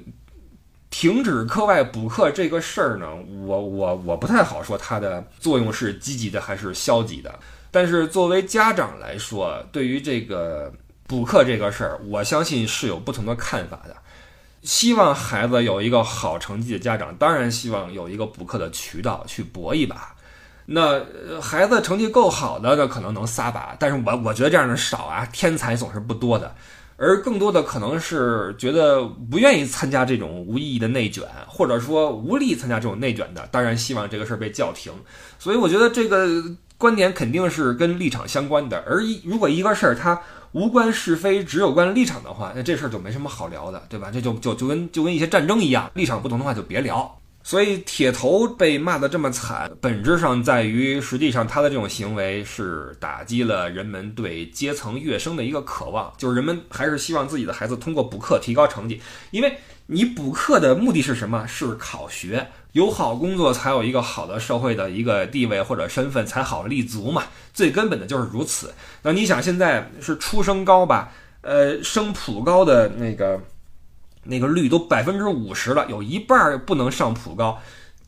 [0.91, 3.07] 停止课外补课这个事儿呢，
[3.45, 7.39] 我我我不太好说它的作用是积极的还是消极的。
[7.71, 10.71] 但是作为家长来说，对于这个
[11.07, 13.95] 补课这个事儿，我相信是有不同的看法的。
[14.62, 20.13] 希望孩子有一个好成绩的家长，当然希望有一个补课的渠道去搏一把。
[20.65, 21.01] 那
[21.41, 23.75] 孩子成绩够好的，那可能能撒把。
[23.79, 26.53] 但是我我觉得这样的少啊，天才总是不多的。
[26.97, 34.93] 而更多的可能是觉得不愿意参加这种无意义的内卷，或者说无力参加这种内卷的，当然希望这个事儿被叫停。
[35.39, 36.27] 所以我觉得这个。
[36.81, 40.19] 观点肯定是跟立场相关的，而一如果一个事儿它
[40.53, 44.09] 无关是非，只有关立场的话，那这事儿就没什么好聊的，对吧？
[44.11, 47.15] 这就就就跟就跟一些战争一样，立场不同的话就别聊。
[47.43, 61.47] 所以铁头被骂得这么惨，本质上在于，实际上他的这种行为是打击了人们对阶层跃升的一个渴望，就是人们还是希望自己的孩子通过补课提高成绩，因为你补课的目的是什么？
[61.47, 62.47] 是考学。
[62.73, 67.23] 有好工作，才有一个好的社会的一个地位或者身份，才好立足嘛。
[67.53, 68.73] 最根本的就是如此。
[69.01, 71.12] 那你想，现在是初升高吧？
[71.41, 73.41] 呃，升普高的那个
[74.23, 77.60] 那个率都百分之五十了，有一半不能上普高。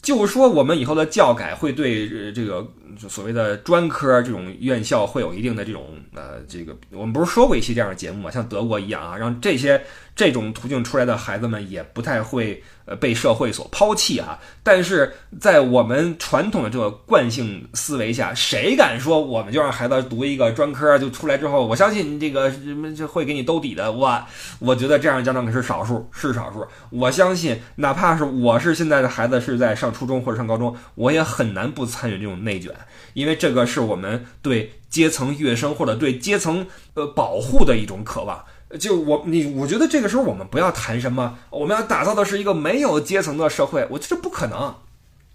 [0.02, 2.66] 就说我们以后的教改会对这个
[3.10, 8.32] 所谓的专科这种院校会有一定的这种呃，这个我们不是说过一期这样的节目嘛？
[8.32, 9.84] 像德国一样啊，让这些
[10.16, 12.64] 这种途径出来的孩子们也不太会。
[12.86, 14.38] 呃，被社会所抛弃啊！
[14.62, 23.92] 但是在我们传统的这个惯性思维下，谁敢说我们就让孩子读一个专科就出来之后，我相信这个什么就会给你兜底的。
[23.92, 24.22] 我
[24.60, 26.66] 我觉得这样的家长可是少数，是少数。
[26.90, 32.72] 我相信，哪怕是我是现在的孩子是在上初中或者上高中，我也很难不参与这种内卷，
[33.14, 38.44] 因为这个是我们对阶层跃升或者对阶层呃保护的一种渴望。
[38.80, 43.88] 就我你，我觉得这个时候我们不要谈什么，我们要打造的是一个没有阶层的社会。
[43.92, 44.76] 我觉得不可能，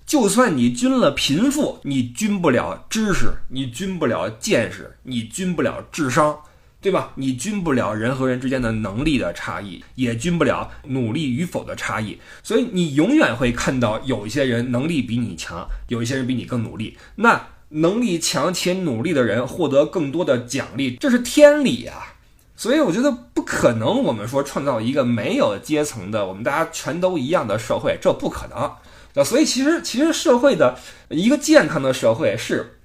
[0.04, 6.38] 就算你均了贫富，你均不了知识，你均不了见识，你均不了智商，
[6.80, 7.12] 对吧？
[7.16, 12.18] 你均不了人和人之间的能力的差异，也均不了努力与否的差异。
[12.42, 16.96] 所以你永远会看到有一些人能力比你强，有一些人比你更努力。
[17.16, 22.14] 那能力强且努力的人获得更多的奖励，这是天理呀。
[22.58, 28.68] 所以我觉得不可能，我们说创造一个没有阶层的，我们大家全都一样的社会，这不可能。
[29.14, 30.76] 那所以其实其实社会的
[31.08, 32.80] 一个健康的社会是，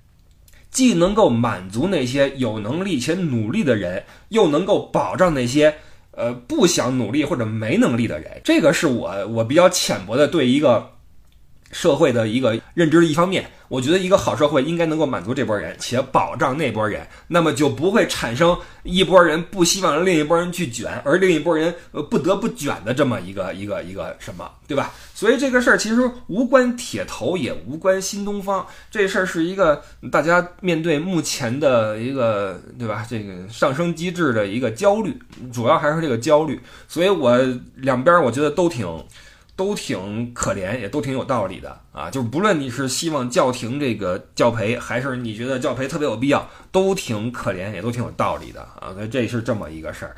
[0.70, 5.74] 既能够满足那些有能力且努力的人，又能够保障那些
[6.12, 8.40] 呃不想努力或者没能力的人。
[8.44, 10.88] 这个是我我比较浅薄的对一个
[11.74, 24.94] 社会的一个认知的一方面，我觉得一个好社会应该能够满足这波人，且保障那波人，那么就不会产生一波人不希望另一波人去卷，而另一波人呃不得不卷的这么一个一个一个什么，对吧？
[25.16, 29.82] 所以这个事儿其实无关铁头，也无关新东方，这事儿是一个
[30.12, 33.06] 大家面对目前的一个对吧？
[33.10, 35.18] 这个上升机制的一个焦虑，
[35.52, 36.60] 主要还是这个焦虑。
[36.88, 37.38] 所以我
[37.76, 38.88] 两边我觉得都挺。
[39.56, 42.10] 都挺可怜，也都挺有道理的啊！
[42.10, 48.92] 就是不论你是希望叫停这个教培，还是你觉得教培特别有必要，都挺可怜，也都挺有道理的啊！
[48.94, 50.16] 所以这是这么一个事儿，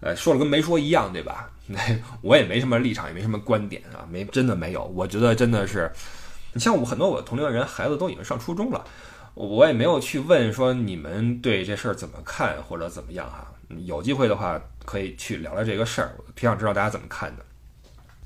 [0.00, 1.50] 呃，说了跟没说一样，对吧？
[2.22, 4.84] 我也没什么立场，也没什么观点啊，没真的没有。
[4.84, 5.90] 我觉得真的是，
[6.52, 8.84] 你像我很多我同龄人，孩子都已经上初中了，
[9.34, 13.44] 我也没有去问说你们对这事儿怎么看或者怎么样哈。
[13.84, 17.44] 有机会的话可以去聊聊这个事儿，挺想知道大家怎么看的。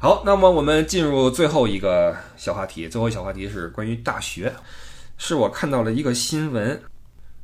[0.02, 2.88] 好，那么我们进入最后一个小话题。
[2.88, 4.54] 最后一小话题是关于大学，
[5.18, 6.82] 是我看到了一个新闻，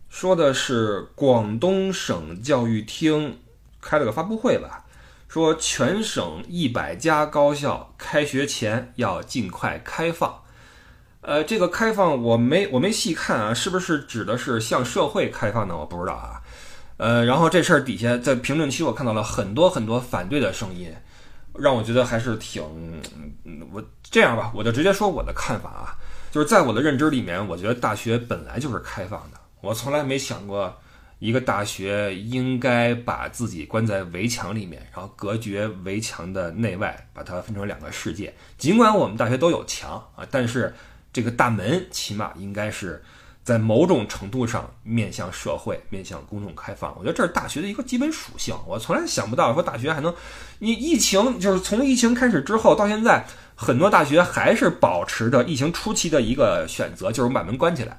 [0.09, 3.40] 说的是广东省教育厅
[3.82, 4.86] 开了个发布会吧，
[5.28, 10.42] 说全省一百家高校开学前要尽快开放。
[11.20, 15.76] 呃，这个开放我没我没细看啊，是不是指的是向社会开放呢？
[15.76, 16.40] 我不知道啊。
[16.96, 20.90] 呃，然后这事儿底下在评论区我看到了很多很多反对的声音。
[21.59, 22.62] 让我觉得还是挺，
[23.72, 25.98] 我这样吧，我就直接说我的看法啊，
[26.30, 30.74] 就是在我的认知里面，我觉得大学本来就是开放的，我从来没想过
[31.18, 38.34] 一个大学应该把自己关在围墙里面，然后隔绝围墙的内外，把它分成两个世界。
[38.59, 40.74] 尽管我们大学都有墙啊，但是
[41.12, 43.02] 这个大门起码应该是。
[43.47, 48.53] 在某种程度上面向社会、面向公众开放，我觉得这是大学的一个基本属性。
[48.66, 50.12] 我从来想不到说大学还能，
[50.59, 53.24] 你疫情就是从疫情开始之后到现在，
[53.55, 57.97] 很多大学还是保持着疫情初期的一个选择，就是把门关起来。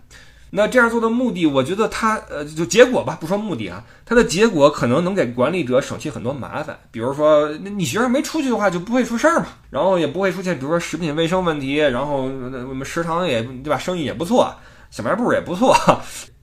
[0.49, 6.77] 那这样做的目的，我觉得它呃就结果吧，不说目的啊，它的结果可能能给管理者省去很多麻烦。
[6.91, 14.53] 比如说，你学生没出去的话，就不会出事儿嘛，然后也不会出现比如说食品卫生问题，然后我们食堂也对吧，生意也不错。
[14.89, 15.75] 小卖部也不错，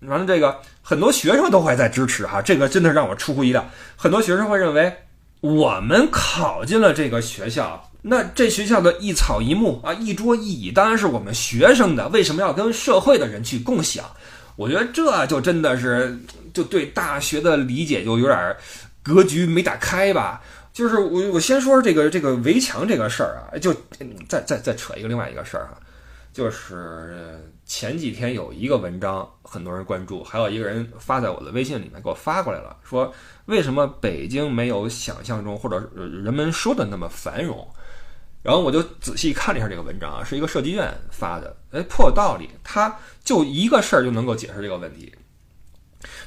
[0.03, 3.65] 完了这个很多学生都会在支持哈，这个真的让我出乎意料。
[3.97, 4.95] 很多学生会认为，
[5.41, 14.05] 我们考进了这个学校，那这学校的一草一木啊，一桌一椅当然是我们学生的，为什么要跟社会的人去共享？
[14.57, 16.17] 我觉得这就真的是
[16.53, 18.57] 就对大学的理解就有点
[19.03, 20.43] 格局没打开吧。
[20.73, 23.75] 就是我我先说这个这个围墙这个事儿啊，就
[24.29, 25.79] 再再再扯一个另外一个事儿哈，
[26.33, 27.41] 就是。
[27.67, 33.13] 前几天有一个文章，很多人关注，还有一个人发在我的微信里面给我发过来了，说
[33.47, 37.67] 为什么北京没有想象中或者人们说的那么繁荣？
[38.43, 42.95] 然后我就仔细看了一下这个文章啊，是一个设计院发的，哎，颇有道理，他
[43.25, 45.11] 就一个事儿就能够解释这个问题。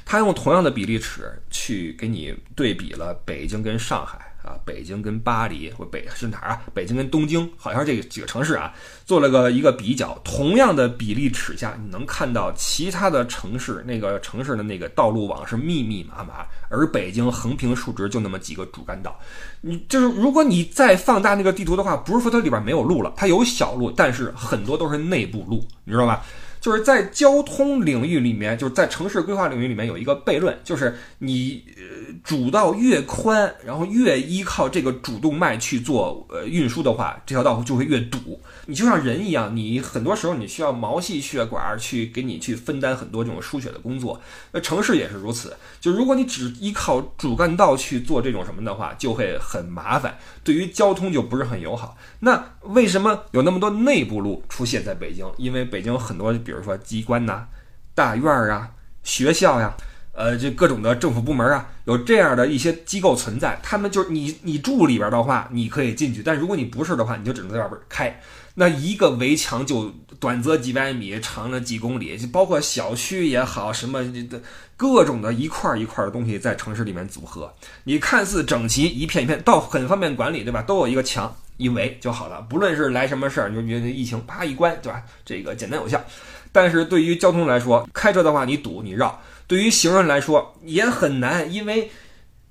[0.04, 4.27] 他用同样的比例尺去给你对比了北京跟上海。
[4.48, 6.62] 啊，北京跟巴黎或北是哪儿啊？
[6.72, 8.72] 北京跟东京，好像是这几个城市啊，
[9.04, 10.18] 做了个一个比较。
[10.24, 19.20] 同样的比例尺下，你能看到其他的城市那个城市的那个道路网是密密麻麻，而北京横平竖直就那么几个主干道。
[19.60, 26.24] 你就是如果你再放大那个地图的话，不是说它里边没有路了，它有小路，但是很多都是内部路，你知道吧？
[26.60, 38.40] 就是在交通领域里面，就是在城市规划领域里面有一个悖论，就是你呃主道越宽，然后越依靠这个主动脉去做呃运输的话，这条道就会越堵。
[38.66, 44.20] 你就像人一样，你很多时候你需要毛细血管去给你去分担很多这种输血的工作。
[44.52, 51.96] 那城市也是如此，就如果你只依靠主干道去做这种什么的话，就会很麻烦，对于交通就不是很友好。
[52.20, 55.24] 那为什么有那么多内部路出现在北京？
[55.36, 56.28] 因为北京有很多。
[56.48, 57.46] 比如说机关呐、
[57.94, 58.70] 大院儿啊、
[59.02, 59.74] 学校呀，
[60.12, 63.60] 呃，这各种的政府部门啊，有这样的一些机构存在。
[63.62, 68.18] 他们就是你，你住里边的话，你可以进去；但如果你不是的话，你就只能在外边开。
[68.54, 74.40] 那一个围墙就短则几百米，长了几公里，就包括小区也好，什么的
[74.76, 77.52] 各种的一块一块的东西在城市里面组合。
[77.84, 80.62] 你看似整齐，一片一片，倒很方便管理，对吧？
[80.62, 82.40] 都有一个墙一围就好了。
[82.42, 85.02] 不论是来什么事儿，你就觉得疫情啪一关，对吧？
[85.24, 86.02] 这个简单有效。
[86.50, 91.90] 但是对于交通来说，开车的话你堵你绕；对于行人来说也很难，因为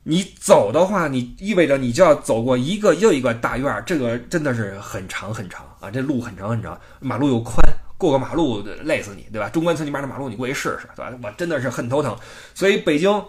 [0.09, 5.91] 你走的话，你意味着你就要走过一个又一个大院儿，这个真的是很长很长啊！
[5.91, 7.55] 这路很长很长，马路又宽，
[7.97, 9.49] 过个马路累死你，对吧？
[9.49, 11.13] 中关村那边的马路你过去试试，对吧？
[11.21, 12.17] 我真的是很头疼。
[12.55, 13.21] 所以北京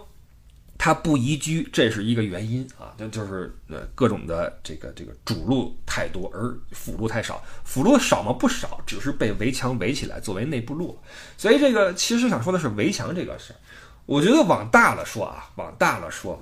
[0.77, 7.43] 它不宜居，这是一个原因啊，那就是呃各种的这个这个主路太多，而辅路太少。
[7.65, 8.31] 辅路少吗？
[8.31, 10.97] 不少，只是被围墙围起来作为内部路。
[11.37, 13.57] 所以这个其实想说的是围墙这个事儿。
[14.05, 16.41] 我觉得往大了说啊，往大了说，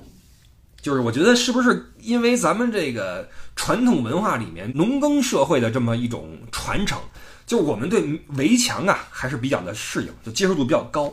[0.82, 7.00] 就是我觉得是不是因为咱们这个传统文化里面农耕社会的这么一种传承，
[7.46, 11.12] 就我们对围墙啊还是比较的适应，就接受度比较高。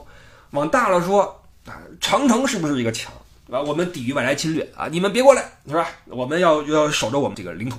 [0.50, 1.40] 往大了说。
[1.66, 3.10] 啊，长城是不是一个墙
[3.50, 3.58] 啊？
[3.58, 4.86] 我们抵御外来侵略啊！
[4.86, 5.88] 你们别过来，是吧？
[6.04, 7.78] 我们要要守着我们这个领土。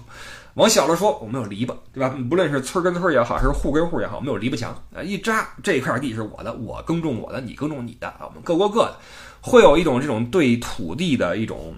[0.56, 2.18] 往小了说，我们有篱笆，对吧？
[2.28, 5.04] 不论是村跟村也好，还是户跟户也好，我们有篱笆墙啊。
[5.04, 8.22] 一扎这块地是我的，我耕种我的，你耕种你的啊。
[8.22, 8.98] 我们各过各的，
[9.46, 11.76] 会有一种这种对土地的一种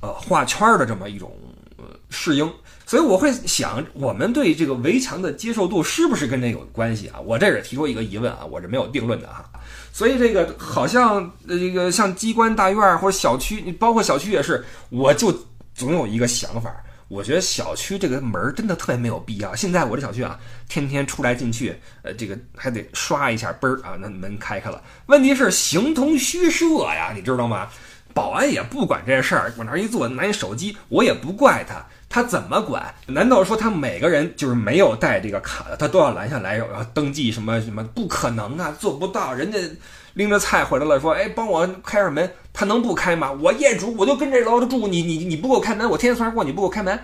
[0.00, 1.36] 呃画圈的这么一种
[1.76, 2.50] 呃适应。
[2.86, 7.20] 所以我会想，我们对这个围墙的接受度是不是跟这有关系啊？
[7.20, 9.44] 我这是提出一个疑问啊，我是没有定论的哈。
[9.92, 15.32] 所以这个好像这个像机关大院或者小区，包括小区也是，我就
[15.74, 16.74] 总有一个想法，
[17.10, 19.52] 我觉得小区这个门真的特别没有必要。
[19.52, 20.38] 现在我这小区啊，
[20.68, 24.80] 天天出来进去，呃，这个还得刷一下嘣儿啊，那门开开了。
[25.06, 27.68] 问题是形同虚设呀，你知道吗？
[28.14, 31.84] 保安也不管这事儿，往那一坐，拿一手机，我也不怪他。
[32.08, 32.94] 他怎么管？
[33.06, 37.82] 难道说他每个人就是没有带这个卡的，他都要拦下来要登记什么什么？
[37.82, 39.34] 不可能啊，做不到。
[39.34, 39.58] 人家
[40.20, 43.32] 拎着菜回来了，说：“哎，帮我开下门。”他能不开吗？
[43.32, 46.98] 我业主，我就跟这楼的住，你你你不给我开门，我天天算过，你不给我开门，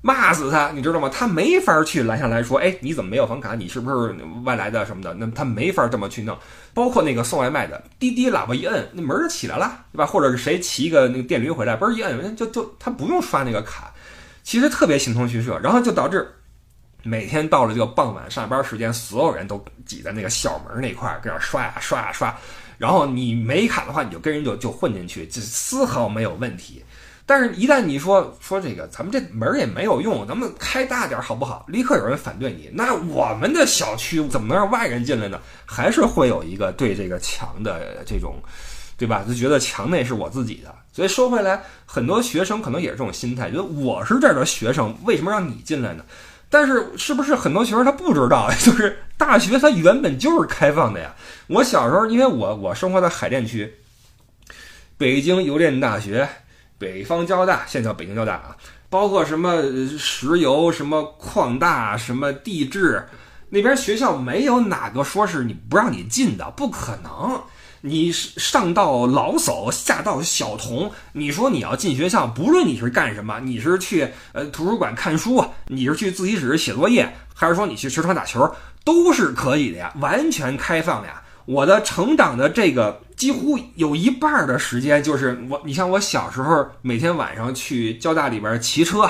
[0.00, 1.08] 骂死他，你知道吗？
[1.08, 3.54] 他没法去拦下来说：“哎，你怎么没有房卡？
[3.54, 6.36] 你是不是外来的什么的？”那他没法这么去弄。
[6.74, 10.04] 包括那个送外卖的，滴滴喇叭一摁，那门就起来了，对吧？
[10.06, 13.92] 或者是谁骑一个那个电驴回来，嘣一摁，就就他不用刷那个卡。
[14.42, 16.26] 其实特别形同虚设，然后就导致
[17.02, 22.36] 每天到了这个傍晚上班时间，所有人都挤在那个校门那块儿，搁那刷呀刷呀刷。
[22.76, 26.84] 然后你没卡的话，你就跟人就就混进去，这丝毫没有问题。
[27.24, 31.64] 但是，一旦你说说这个，咱们这门也没有用，咱们开大点好不好？
[31.68, 32.70] 立刻有人反对你。
[32.72, 35.40] 那我们的小区怎么能让外人进来呢？
[35.66, 38.42] 还是会有一个对这个墙的这种。
[38.96, 39.24] 对吧？
[39.28, 46.02] 就觉得墙内是我自己的，所以说回来，很多学生可能也是这种心态，觉得我是这儿的学生，为什么让你进来呢？
[46.50, 51.14] 但是是不是很多学生他不知道， 就是大学它原本就是开放的呀。
[51.48, 53.74] 我小时候，因为我我生活在海淀区，
[54.96, 56.28] 北京邮电大学、
[56.78, 58.56] 北方交大，现在叫北京交大啊，
[58.88, 59.62] 包括什么
[59.98, 63.06] 石油、什么矿大、什么地质，
[63.50, 67.42] 那边学校没有哪个说是你不让你进的，不可能。
[67.80, 78.52] 你上到老叟，下到小童，你说你要进学校，不论你是干什么，你是去呃图书馆看书，你是去自习室写作业，还是说你去球场打球，
[78.84, 81.22] 都是可以的呀，完全开放呀。
[81.44, 89.08] 我的成长的这个几乎有一半的时间，就是我，你像我小时候每天晚上去交大里边骑车，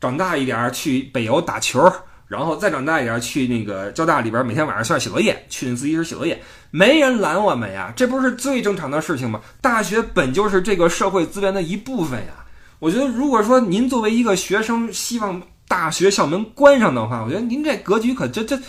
[0.00, 1.92] 长大一点去北邮打球。
[2.28, 9.40] 然后再长大一点，去那个交大里边，每天晚上算写作业，去那自习室写作业，没人拦我们呀，这不是最正常的事情吗？
[9.62, 12.44] 大学本就是这个社会资源的一部分呀。
[12.80, 18.60] 我觉得，如果说您作为一个学生，希望大学校门关上的话，我觉得您这格局可这这，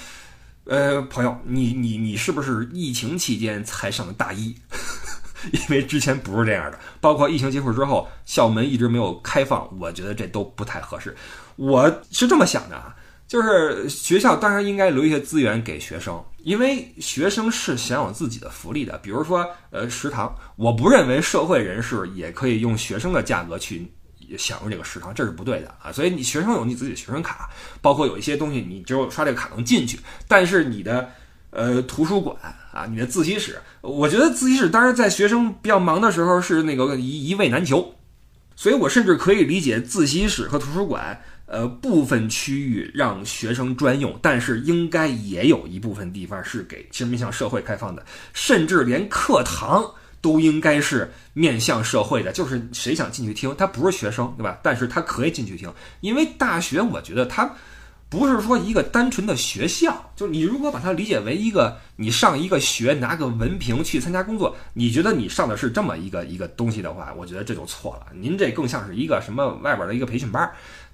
[0.64, 4.56] 呃，朋友，你你你是不是疫情期间才上的大一？
[5.52, 11.16] 因为之前不是这样的，包括疫情结束之后，校门一直没有开放，我觉得这都不太合适。
[11.56, 12.96] 我是这么想的啊。
[13.30, 18.98] 就是学校当然应该留一些资源给学生，因为学生是享有自己的福利的。
[19.04, 23.88] 比如说，呃，食堂，我不认为社会人士也可以用学生的价格去
[24.36, 25.92] 享用这个食堂，这是不对的啊。
[25.92, 27.52] 所以你学生有你自己的学生卡，
[27.84, 30.00] 包括有一些东西你只有刷这个卡能进去。
[30.28, 31.08] 但是你的
[31.52, 32.36] 呃图书馆
[32.74, 37.94] 啊，你的自习室，我觉得自习室当然在学生比较忙的时候是那个一一位难求，
[38.56, 41.22] 所以我甚至可以理解自习室和图书馆。
[41.52, 49.84] 呃，部分区域让学生专用，但是应该也有一部分地方是给其实面向社会开放的，甚至连课堂
[50.22, 54.60] 都应该是面向社会的，就是谁想进去听，他不是学生，对吧？
[54.62, 57.52] 但是他可以进去听，因为大学，我觉得它
[58.10, 70.48] 不是说一个单纯的学校，就是你如果把它理解为一个你上一个学拿个文凭去参加工作，你觉得你上的是这么一个一个东西的话，我觉得这就错了，您这更像是一个什么外边的一个培训班。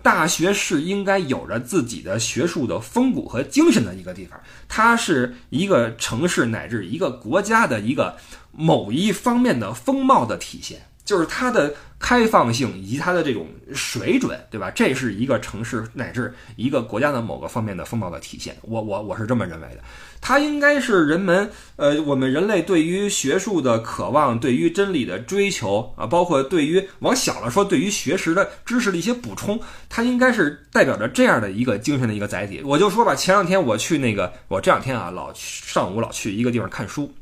[0.05, 8.15] 大学是应该有着自己的学术的风骨和精神的一个地方，它是一个城市乃至一个国家的一个
[8.51, 10.85] 某一方面的风貌的体现。
[11.05, 14.69] 就是它的开放性以及它的这种水准，对吧？
[14.71, 18.57] 这是一个城市乃至一个国家的某个方面的风貌的体现。
[18.63, 19.77] 我我我是这么认为的。
[20.19, 32.59] 它应该是人们呃，我们人类对于学术的渴望，对于真理的追求啊，包括对于往小了说，对于学识的知识的一些补充，它应该是代表着这样的一个精神的一个载体。
[32.65, 37.13] 我就说吧，前两天我去那个，我这两天啊，老上午老去一个地方看书。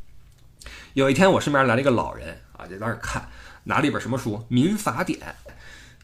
[0.93, 3.27] 有一天我身边来了一个老人啊，就在那儿看。
[3.63, 4.35] 拿了一本什么书？
[4.47, 5.19] 《民法典》，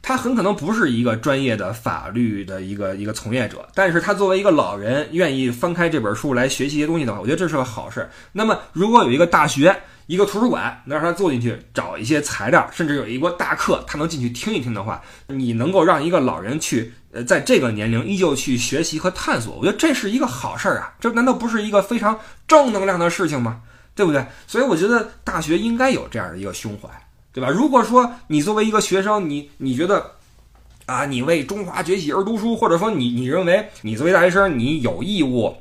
[0.02, 8.10] 他很可能不是一个专业的法律的一个一个从业者，但是他作为一个老人，愿意翻开这本书来学习一些东西的话，我觉得这是个好事。
[8.32, 9.76] 那么，如果有一个大学、
[10.08, 20.94] 一个图书馆能让他坐进去找一些材料，甚至有一波大课，他能进去听一听的话，你能够让一个老人去呃，在这个年龄依旧去学习和探索，我觉得这是一个好事儿啊！
[21.00, 23.62] 这难道不是一个非常正能量的事情吗？
[23.94, 24.26] 对不对？
[24.48, 26.88] 所以我觉得大学应该有这样的一个胸怀。
[27.32, 27.50] 对吧？
[27.50, 30.12] 如果说你作为一个学生，你你觉得
[30.86, 35.56] 啊，你为中华崛起而读书，或者说你你认为你作为大学生，你有义务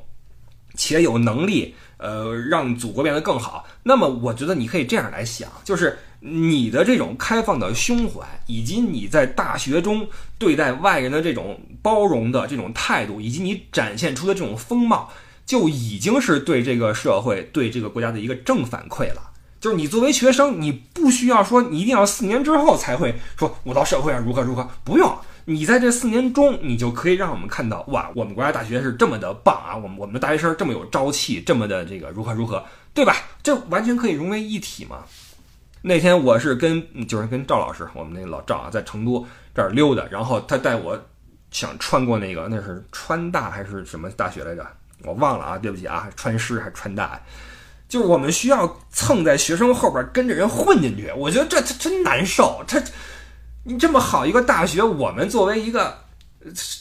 [0.74, 10.08] 且有能力，呃，让祖国变得更好，那么我觉得你可以这样来想，就是你的这种开放的胸怀，以及你在大学中
[10.38, 15.10] 对待外人的这种包容的这种态度，以及你展现出的这种风貌，
[15.44, 19.27] 就已经是对这个社会、对这个国家的一个正反馈了。
[19.60, 33.16] 就是你作为学生，你不需要说你一定要四年之后才会说我到社会上如何如何，不用，你在这四年中，你就可以让我们看到，哇，我们国家大学是这么的棒啊，我们我们的大学生这么有朝气，这么的这个如何如何，对吧？
[33.42, 34.98] 这完全可以融为一体嘛。
[35.82, 41.00] 那天我是跟就是跟赵老师，我们那个老赵啊，在成都这儿溜达，然后他带我
[41.50, 44.66] 想穿过那个那是川大还是什么大学来着？
[45.04, 47.20] 我忘了啊，对不起啊，川师还是川大？
[47.88, 52.62] 就是我们需要蹭在学生后边跟着人混进去，我觉得这这真难受。
[52.68, 52.78] 他，
[53.64, 55.98] 你这么好一个大学，我们作为一个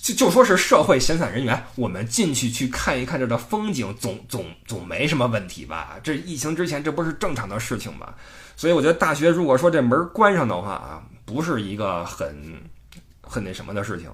[0.02, 5.96] 就就说是社会闲散人员，我们进去去看一看这的风景，总总总没什么问题吧？
[6.04, 8.14] 这疫情之前这不是正常的事情吗？
[8.58, 12.36] 所以我觉得大学如果说这门关上的话啊，不是一个很
[13.22, 14.10] 很那什么的事情。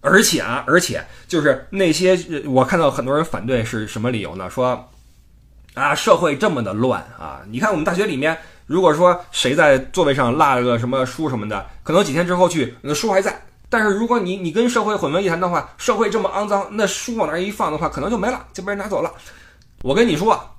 [0.00, 4.50] 而且啊，而且就是那些我看到很多人反对是什么理由呢？
[4.50, 4.90] 说。
[5.74, 7.40] 啊，社会这么的乱啊！
[7.48, 13.40] 你看我们大学里面，如果说谁在座位上落了个什么书什么的，可能几天之后去，那书还在。
[13.68, 19.12] 但是如果你你跟社会混为一谈的话，社会这么肮脏，那书往那一放的话，可能就没了，就被人拿走了。
[19.82, 20.56] 我跟你说，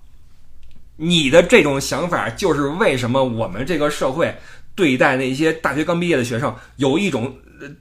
[0.95, 4.33] 你的这种想法就是为什么我们这个社会
[4.75, 7.35] 对待那些大学刚毕业的学生有一种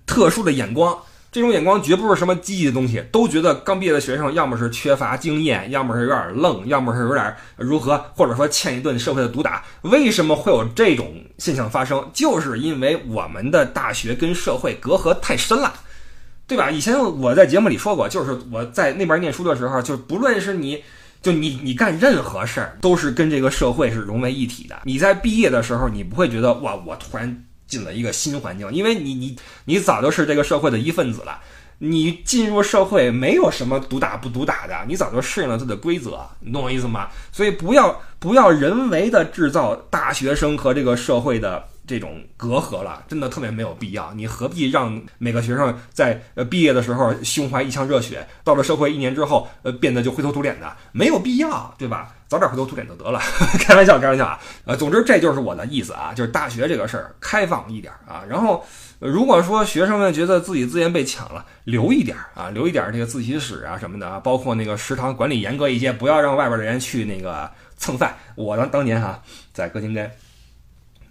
[0.04, 0.98] 特殊的眼光。
[1.32, 9.64] 这种眼光绝不是什么积极的东西，都觉得刚毕业的学生要么是缺乏经验，要么是有点愣，要么是有点如何，或者说欠一顿社会的毒打。
[9.82, 12.10] 为什么会有这种现象发生？
[12.12, 15.72] 就是因为我们的大学跟社会隔阂太深了，
[16.48, 16.68] 对吧？
[16.68, 20.82] 以前我在节目里说过，就是我在那边念书的时候，就是不论是你，
[21.22, 24.80] 就你你干任何事儿，都是跟这个社会是融为一体的。
[24.82, 27.44] 你在毕业的时候，你不会觉得哇，我突然。
[27.70, 31.40] 进了一个新环境，因为你你你早就是这个社会的一份子了。
[31.78, 37.08] 你进入社会没有什么毒打不毒打的，你早就适应了它的规则，你懂我意思吗？
[37.32, 41.64] 所以不要不要人为的制造大学生和这个社会的。
[41.86, 44.12] 这种隔阂了，真的特别没有必要。
[44.14, 50.76] 你何必让每个学生在呃毕业的时候胸怀一腔热血，到了社会一年之后，呃变得就灰头土脸的？
[50.92, 52.14] 没有必要，对吧？
[52.30, 53.20] 早点回头吐脸就得了。
[53.58, 54.38] 开玩笑，开玩笑啊。
[54.64, 58.22] 呃，总之这就是我的意思啊，就是大学这个事儿开放一点啊。
[58.28, 58.64] 然后，
[59.00, 68.16] 如果说学生们觉得自己资源被抢了，留一点啊，留一点这个自习室啊什么的啊，包括那个食堂管理严格一些，不要让外边的人去那个蹭饭。
[68.36, 69.20] 我当当年哈
[69.52, 70.08] 在歌厅街。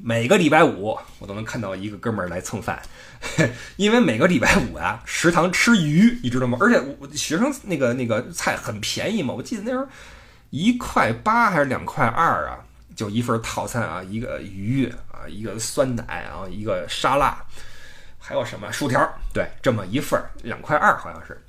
[0.02, 2.82] 每个礼拜五，我都能看到一个哥们儿来蹭饭，
[3.76, 6.58] 因为每个礼拜五啊，食堂吃鱼，你知道吗？
[6.62, 9.86] 而且我学生那个那个菜很便宜嘛，我记得那时候
[10.50, 12.58] 一块八还是两块二啊，
[12.96, 17.38] 就一份套餐啊，一个鱼啊，一个酸奶啊，一个沙拉，
[18.18, 19.00] 还有什么薯条？
[19.34, 21.40] 对，这么一份，两块二好像是。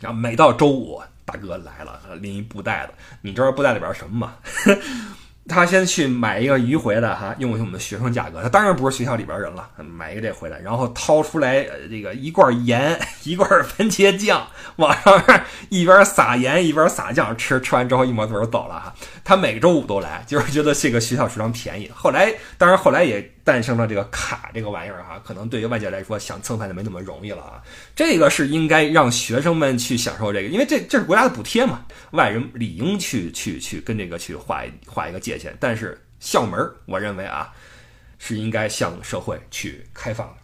[0.00, 4.34] 然后每到周五，大哥来了，拎一布袋子，你知道布袋里边什么吗？
[5.48, 18.94] 他先去买一个鱼回来，哈，用用我们学生价格，他当然不是学校里边人了，买一个这回来，然后掏出来这个一罐盐， 一罐番茄酱，往上一边撒盐一边撒酱，吃吃完之后一抹嘴就走了哈。
[19.24, 21.90] 他每个周五都来，就是觉得这个学校食堂便宜。
[21.92, 23.28] 后来，当然后来也。
[23.44, 27.60] 诞生了这个卡这个玩意儿哈，可能对于外界来说想蹭饭就没那么容易了啊。
[27.92, 35.54] 这个是应该让学生们去享受这个，因为这这是国家的补贴嘛，外人理应去去去跟这个去画画一个界谢谢。
[35.58, 37.52] 但是校门，我认为啊，
[38.18, 40.34] 是应该向社会去开放的。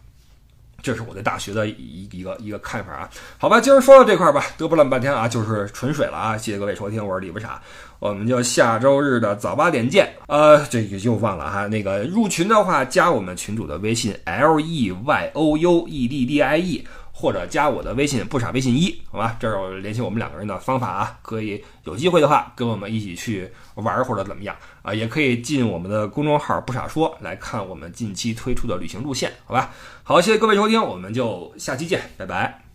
[0.81, 3.09] 这是我对大学的一一个一个看法啊。
[3.37, 6.37] 好吧，今儿说到这块儿吧，嘚啵了半天啊，就是纯水了啊。
[6.37, 7.61] 谢谢各位收听，我是李不傻，
[7.99, 10.09] 我们就下周日的早八点见。
[10.27, 16.87] 呃，这个又忘了哈，那个入群的话，加我们群主的微信 l e y o u e d d i e。
[17.19, 32.68] 或者加我的微信不傻微信一，好吧，这是联系我们两个人的方法啊，可以有机会的话跟我们一起去玩或者怎么样啊，也可以进我们的公众号不傻说来看我们近期推出的旅行路线，好吧，好，谢谢各位收听，我们就下期见，拜拜。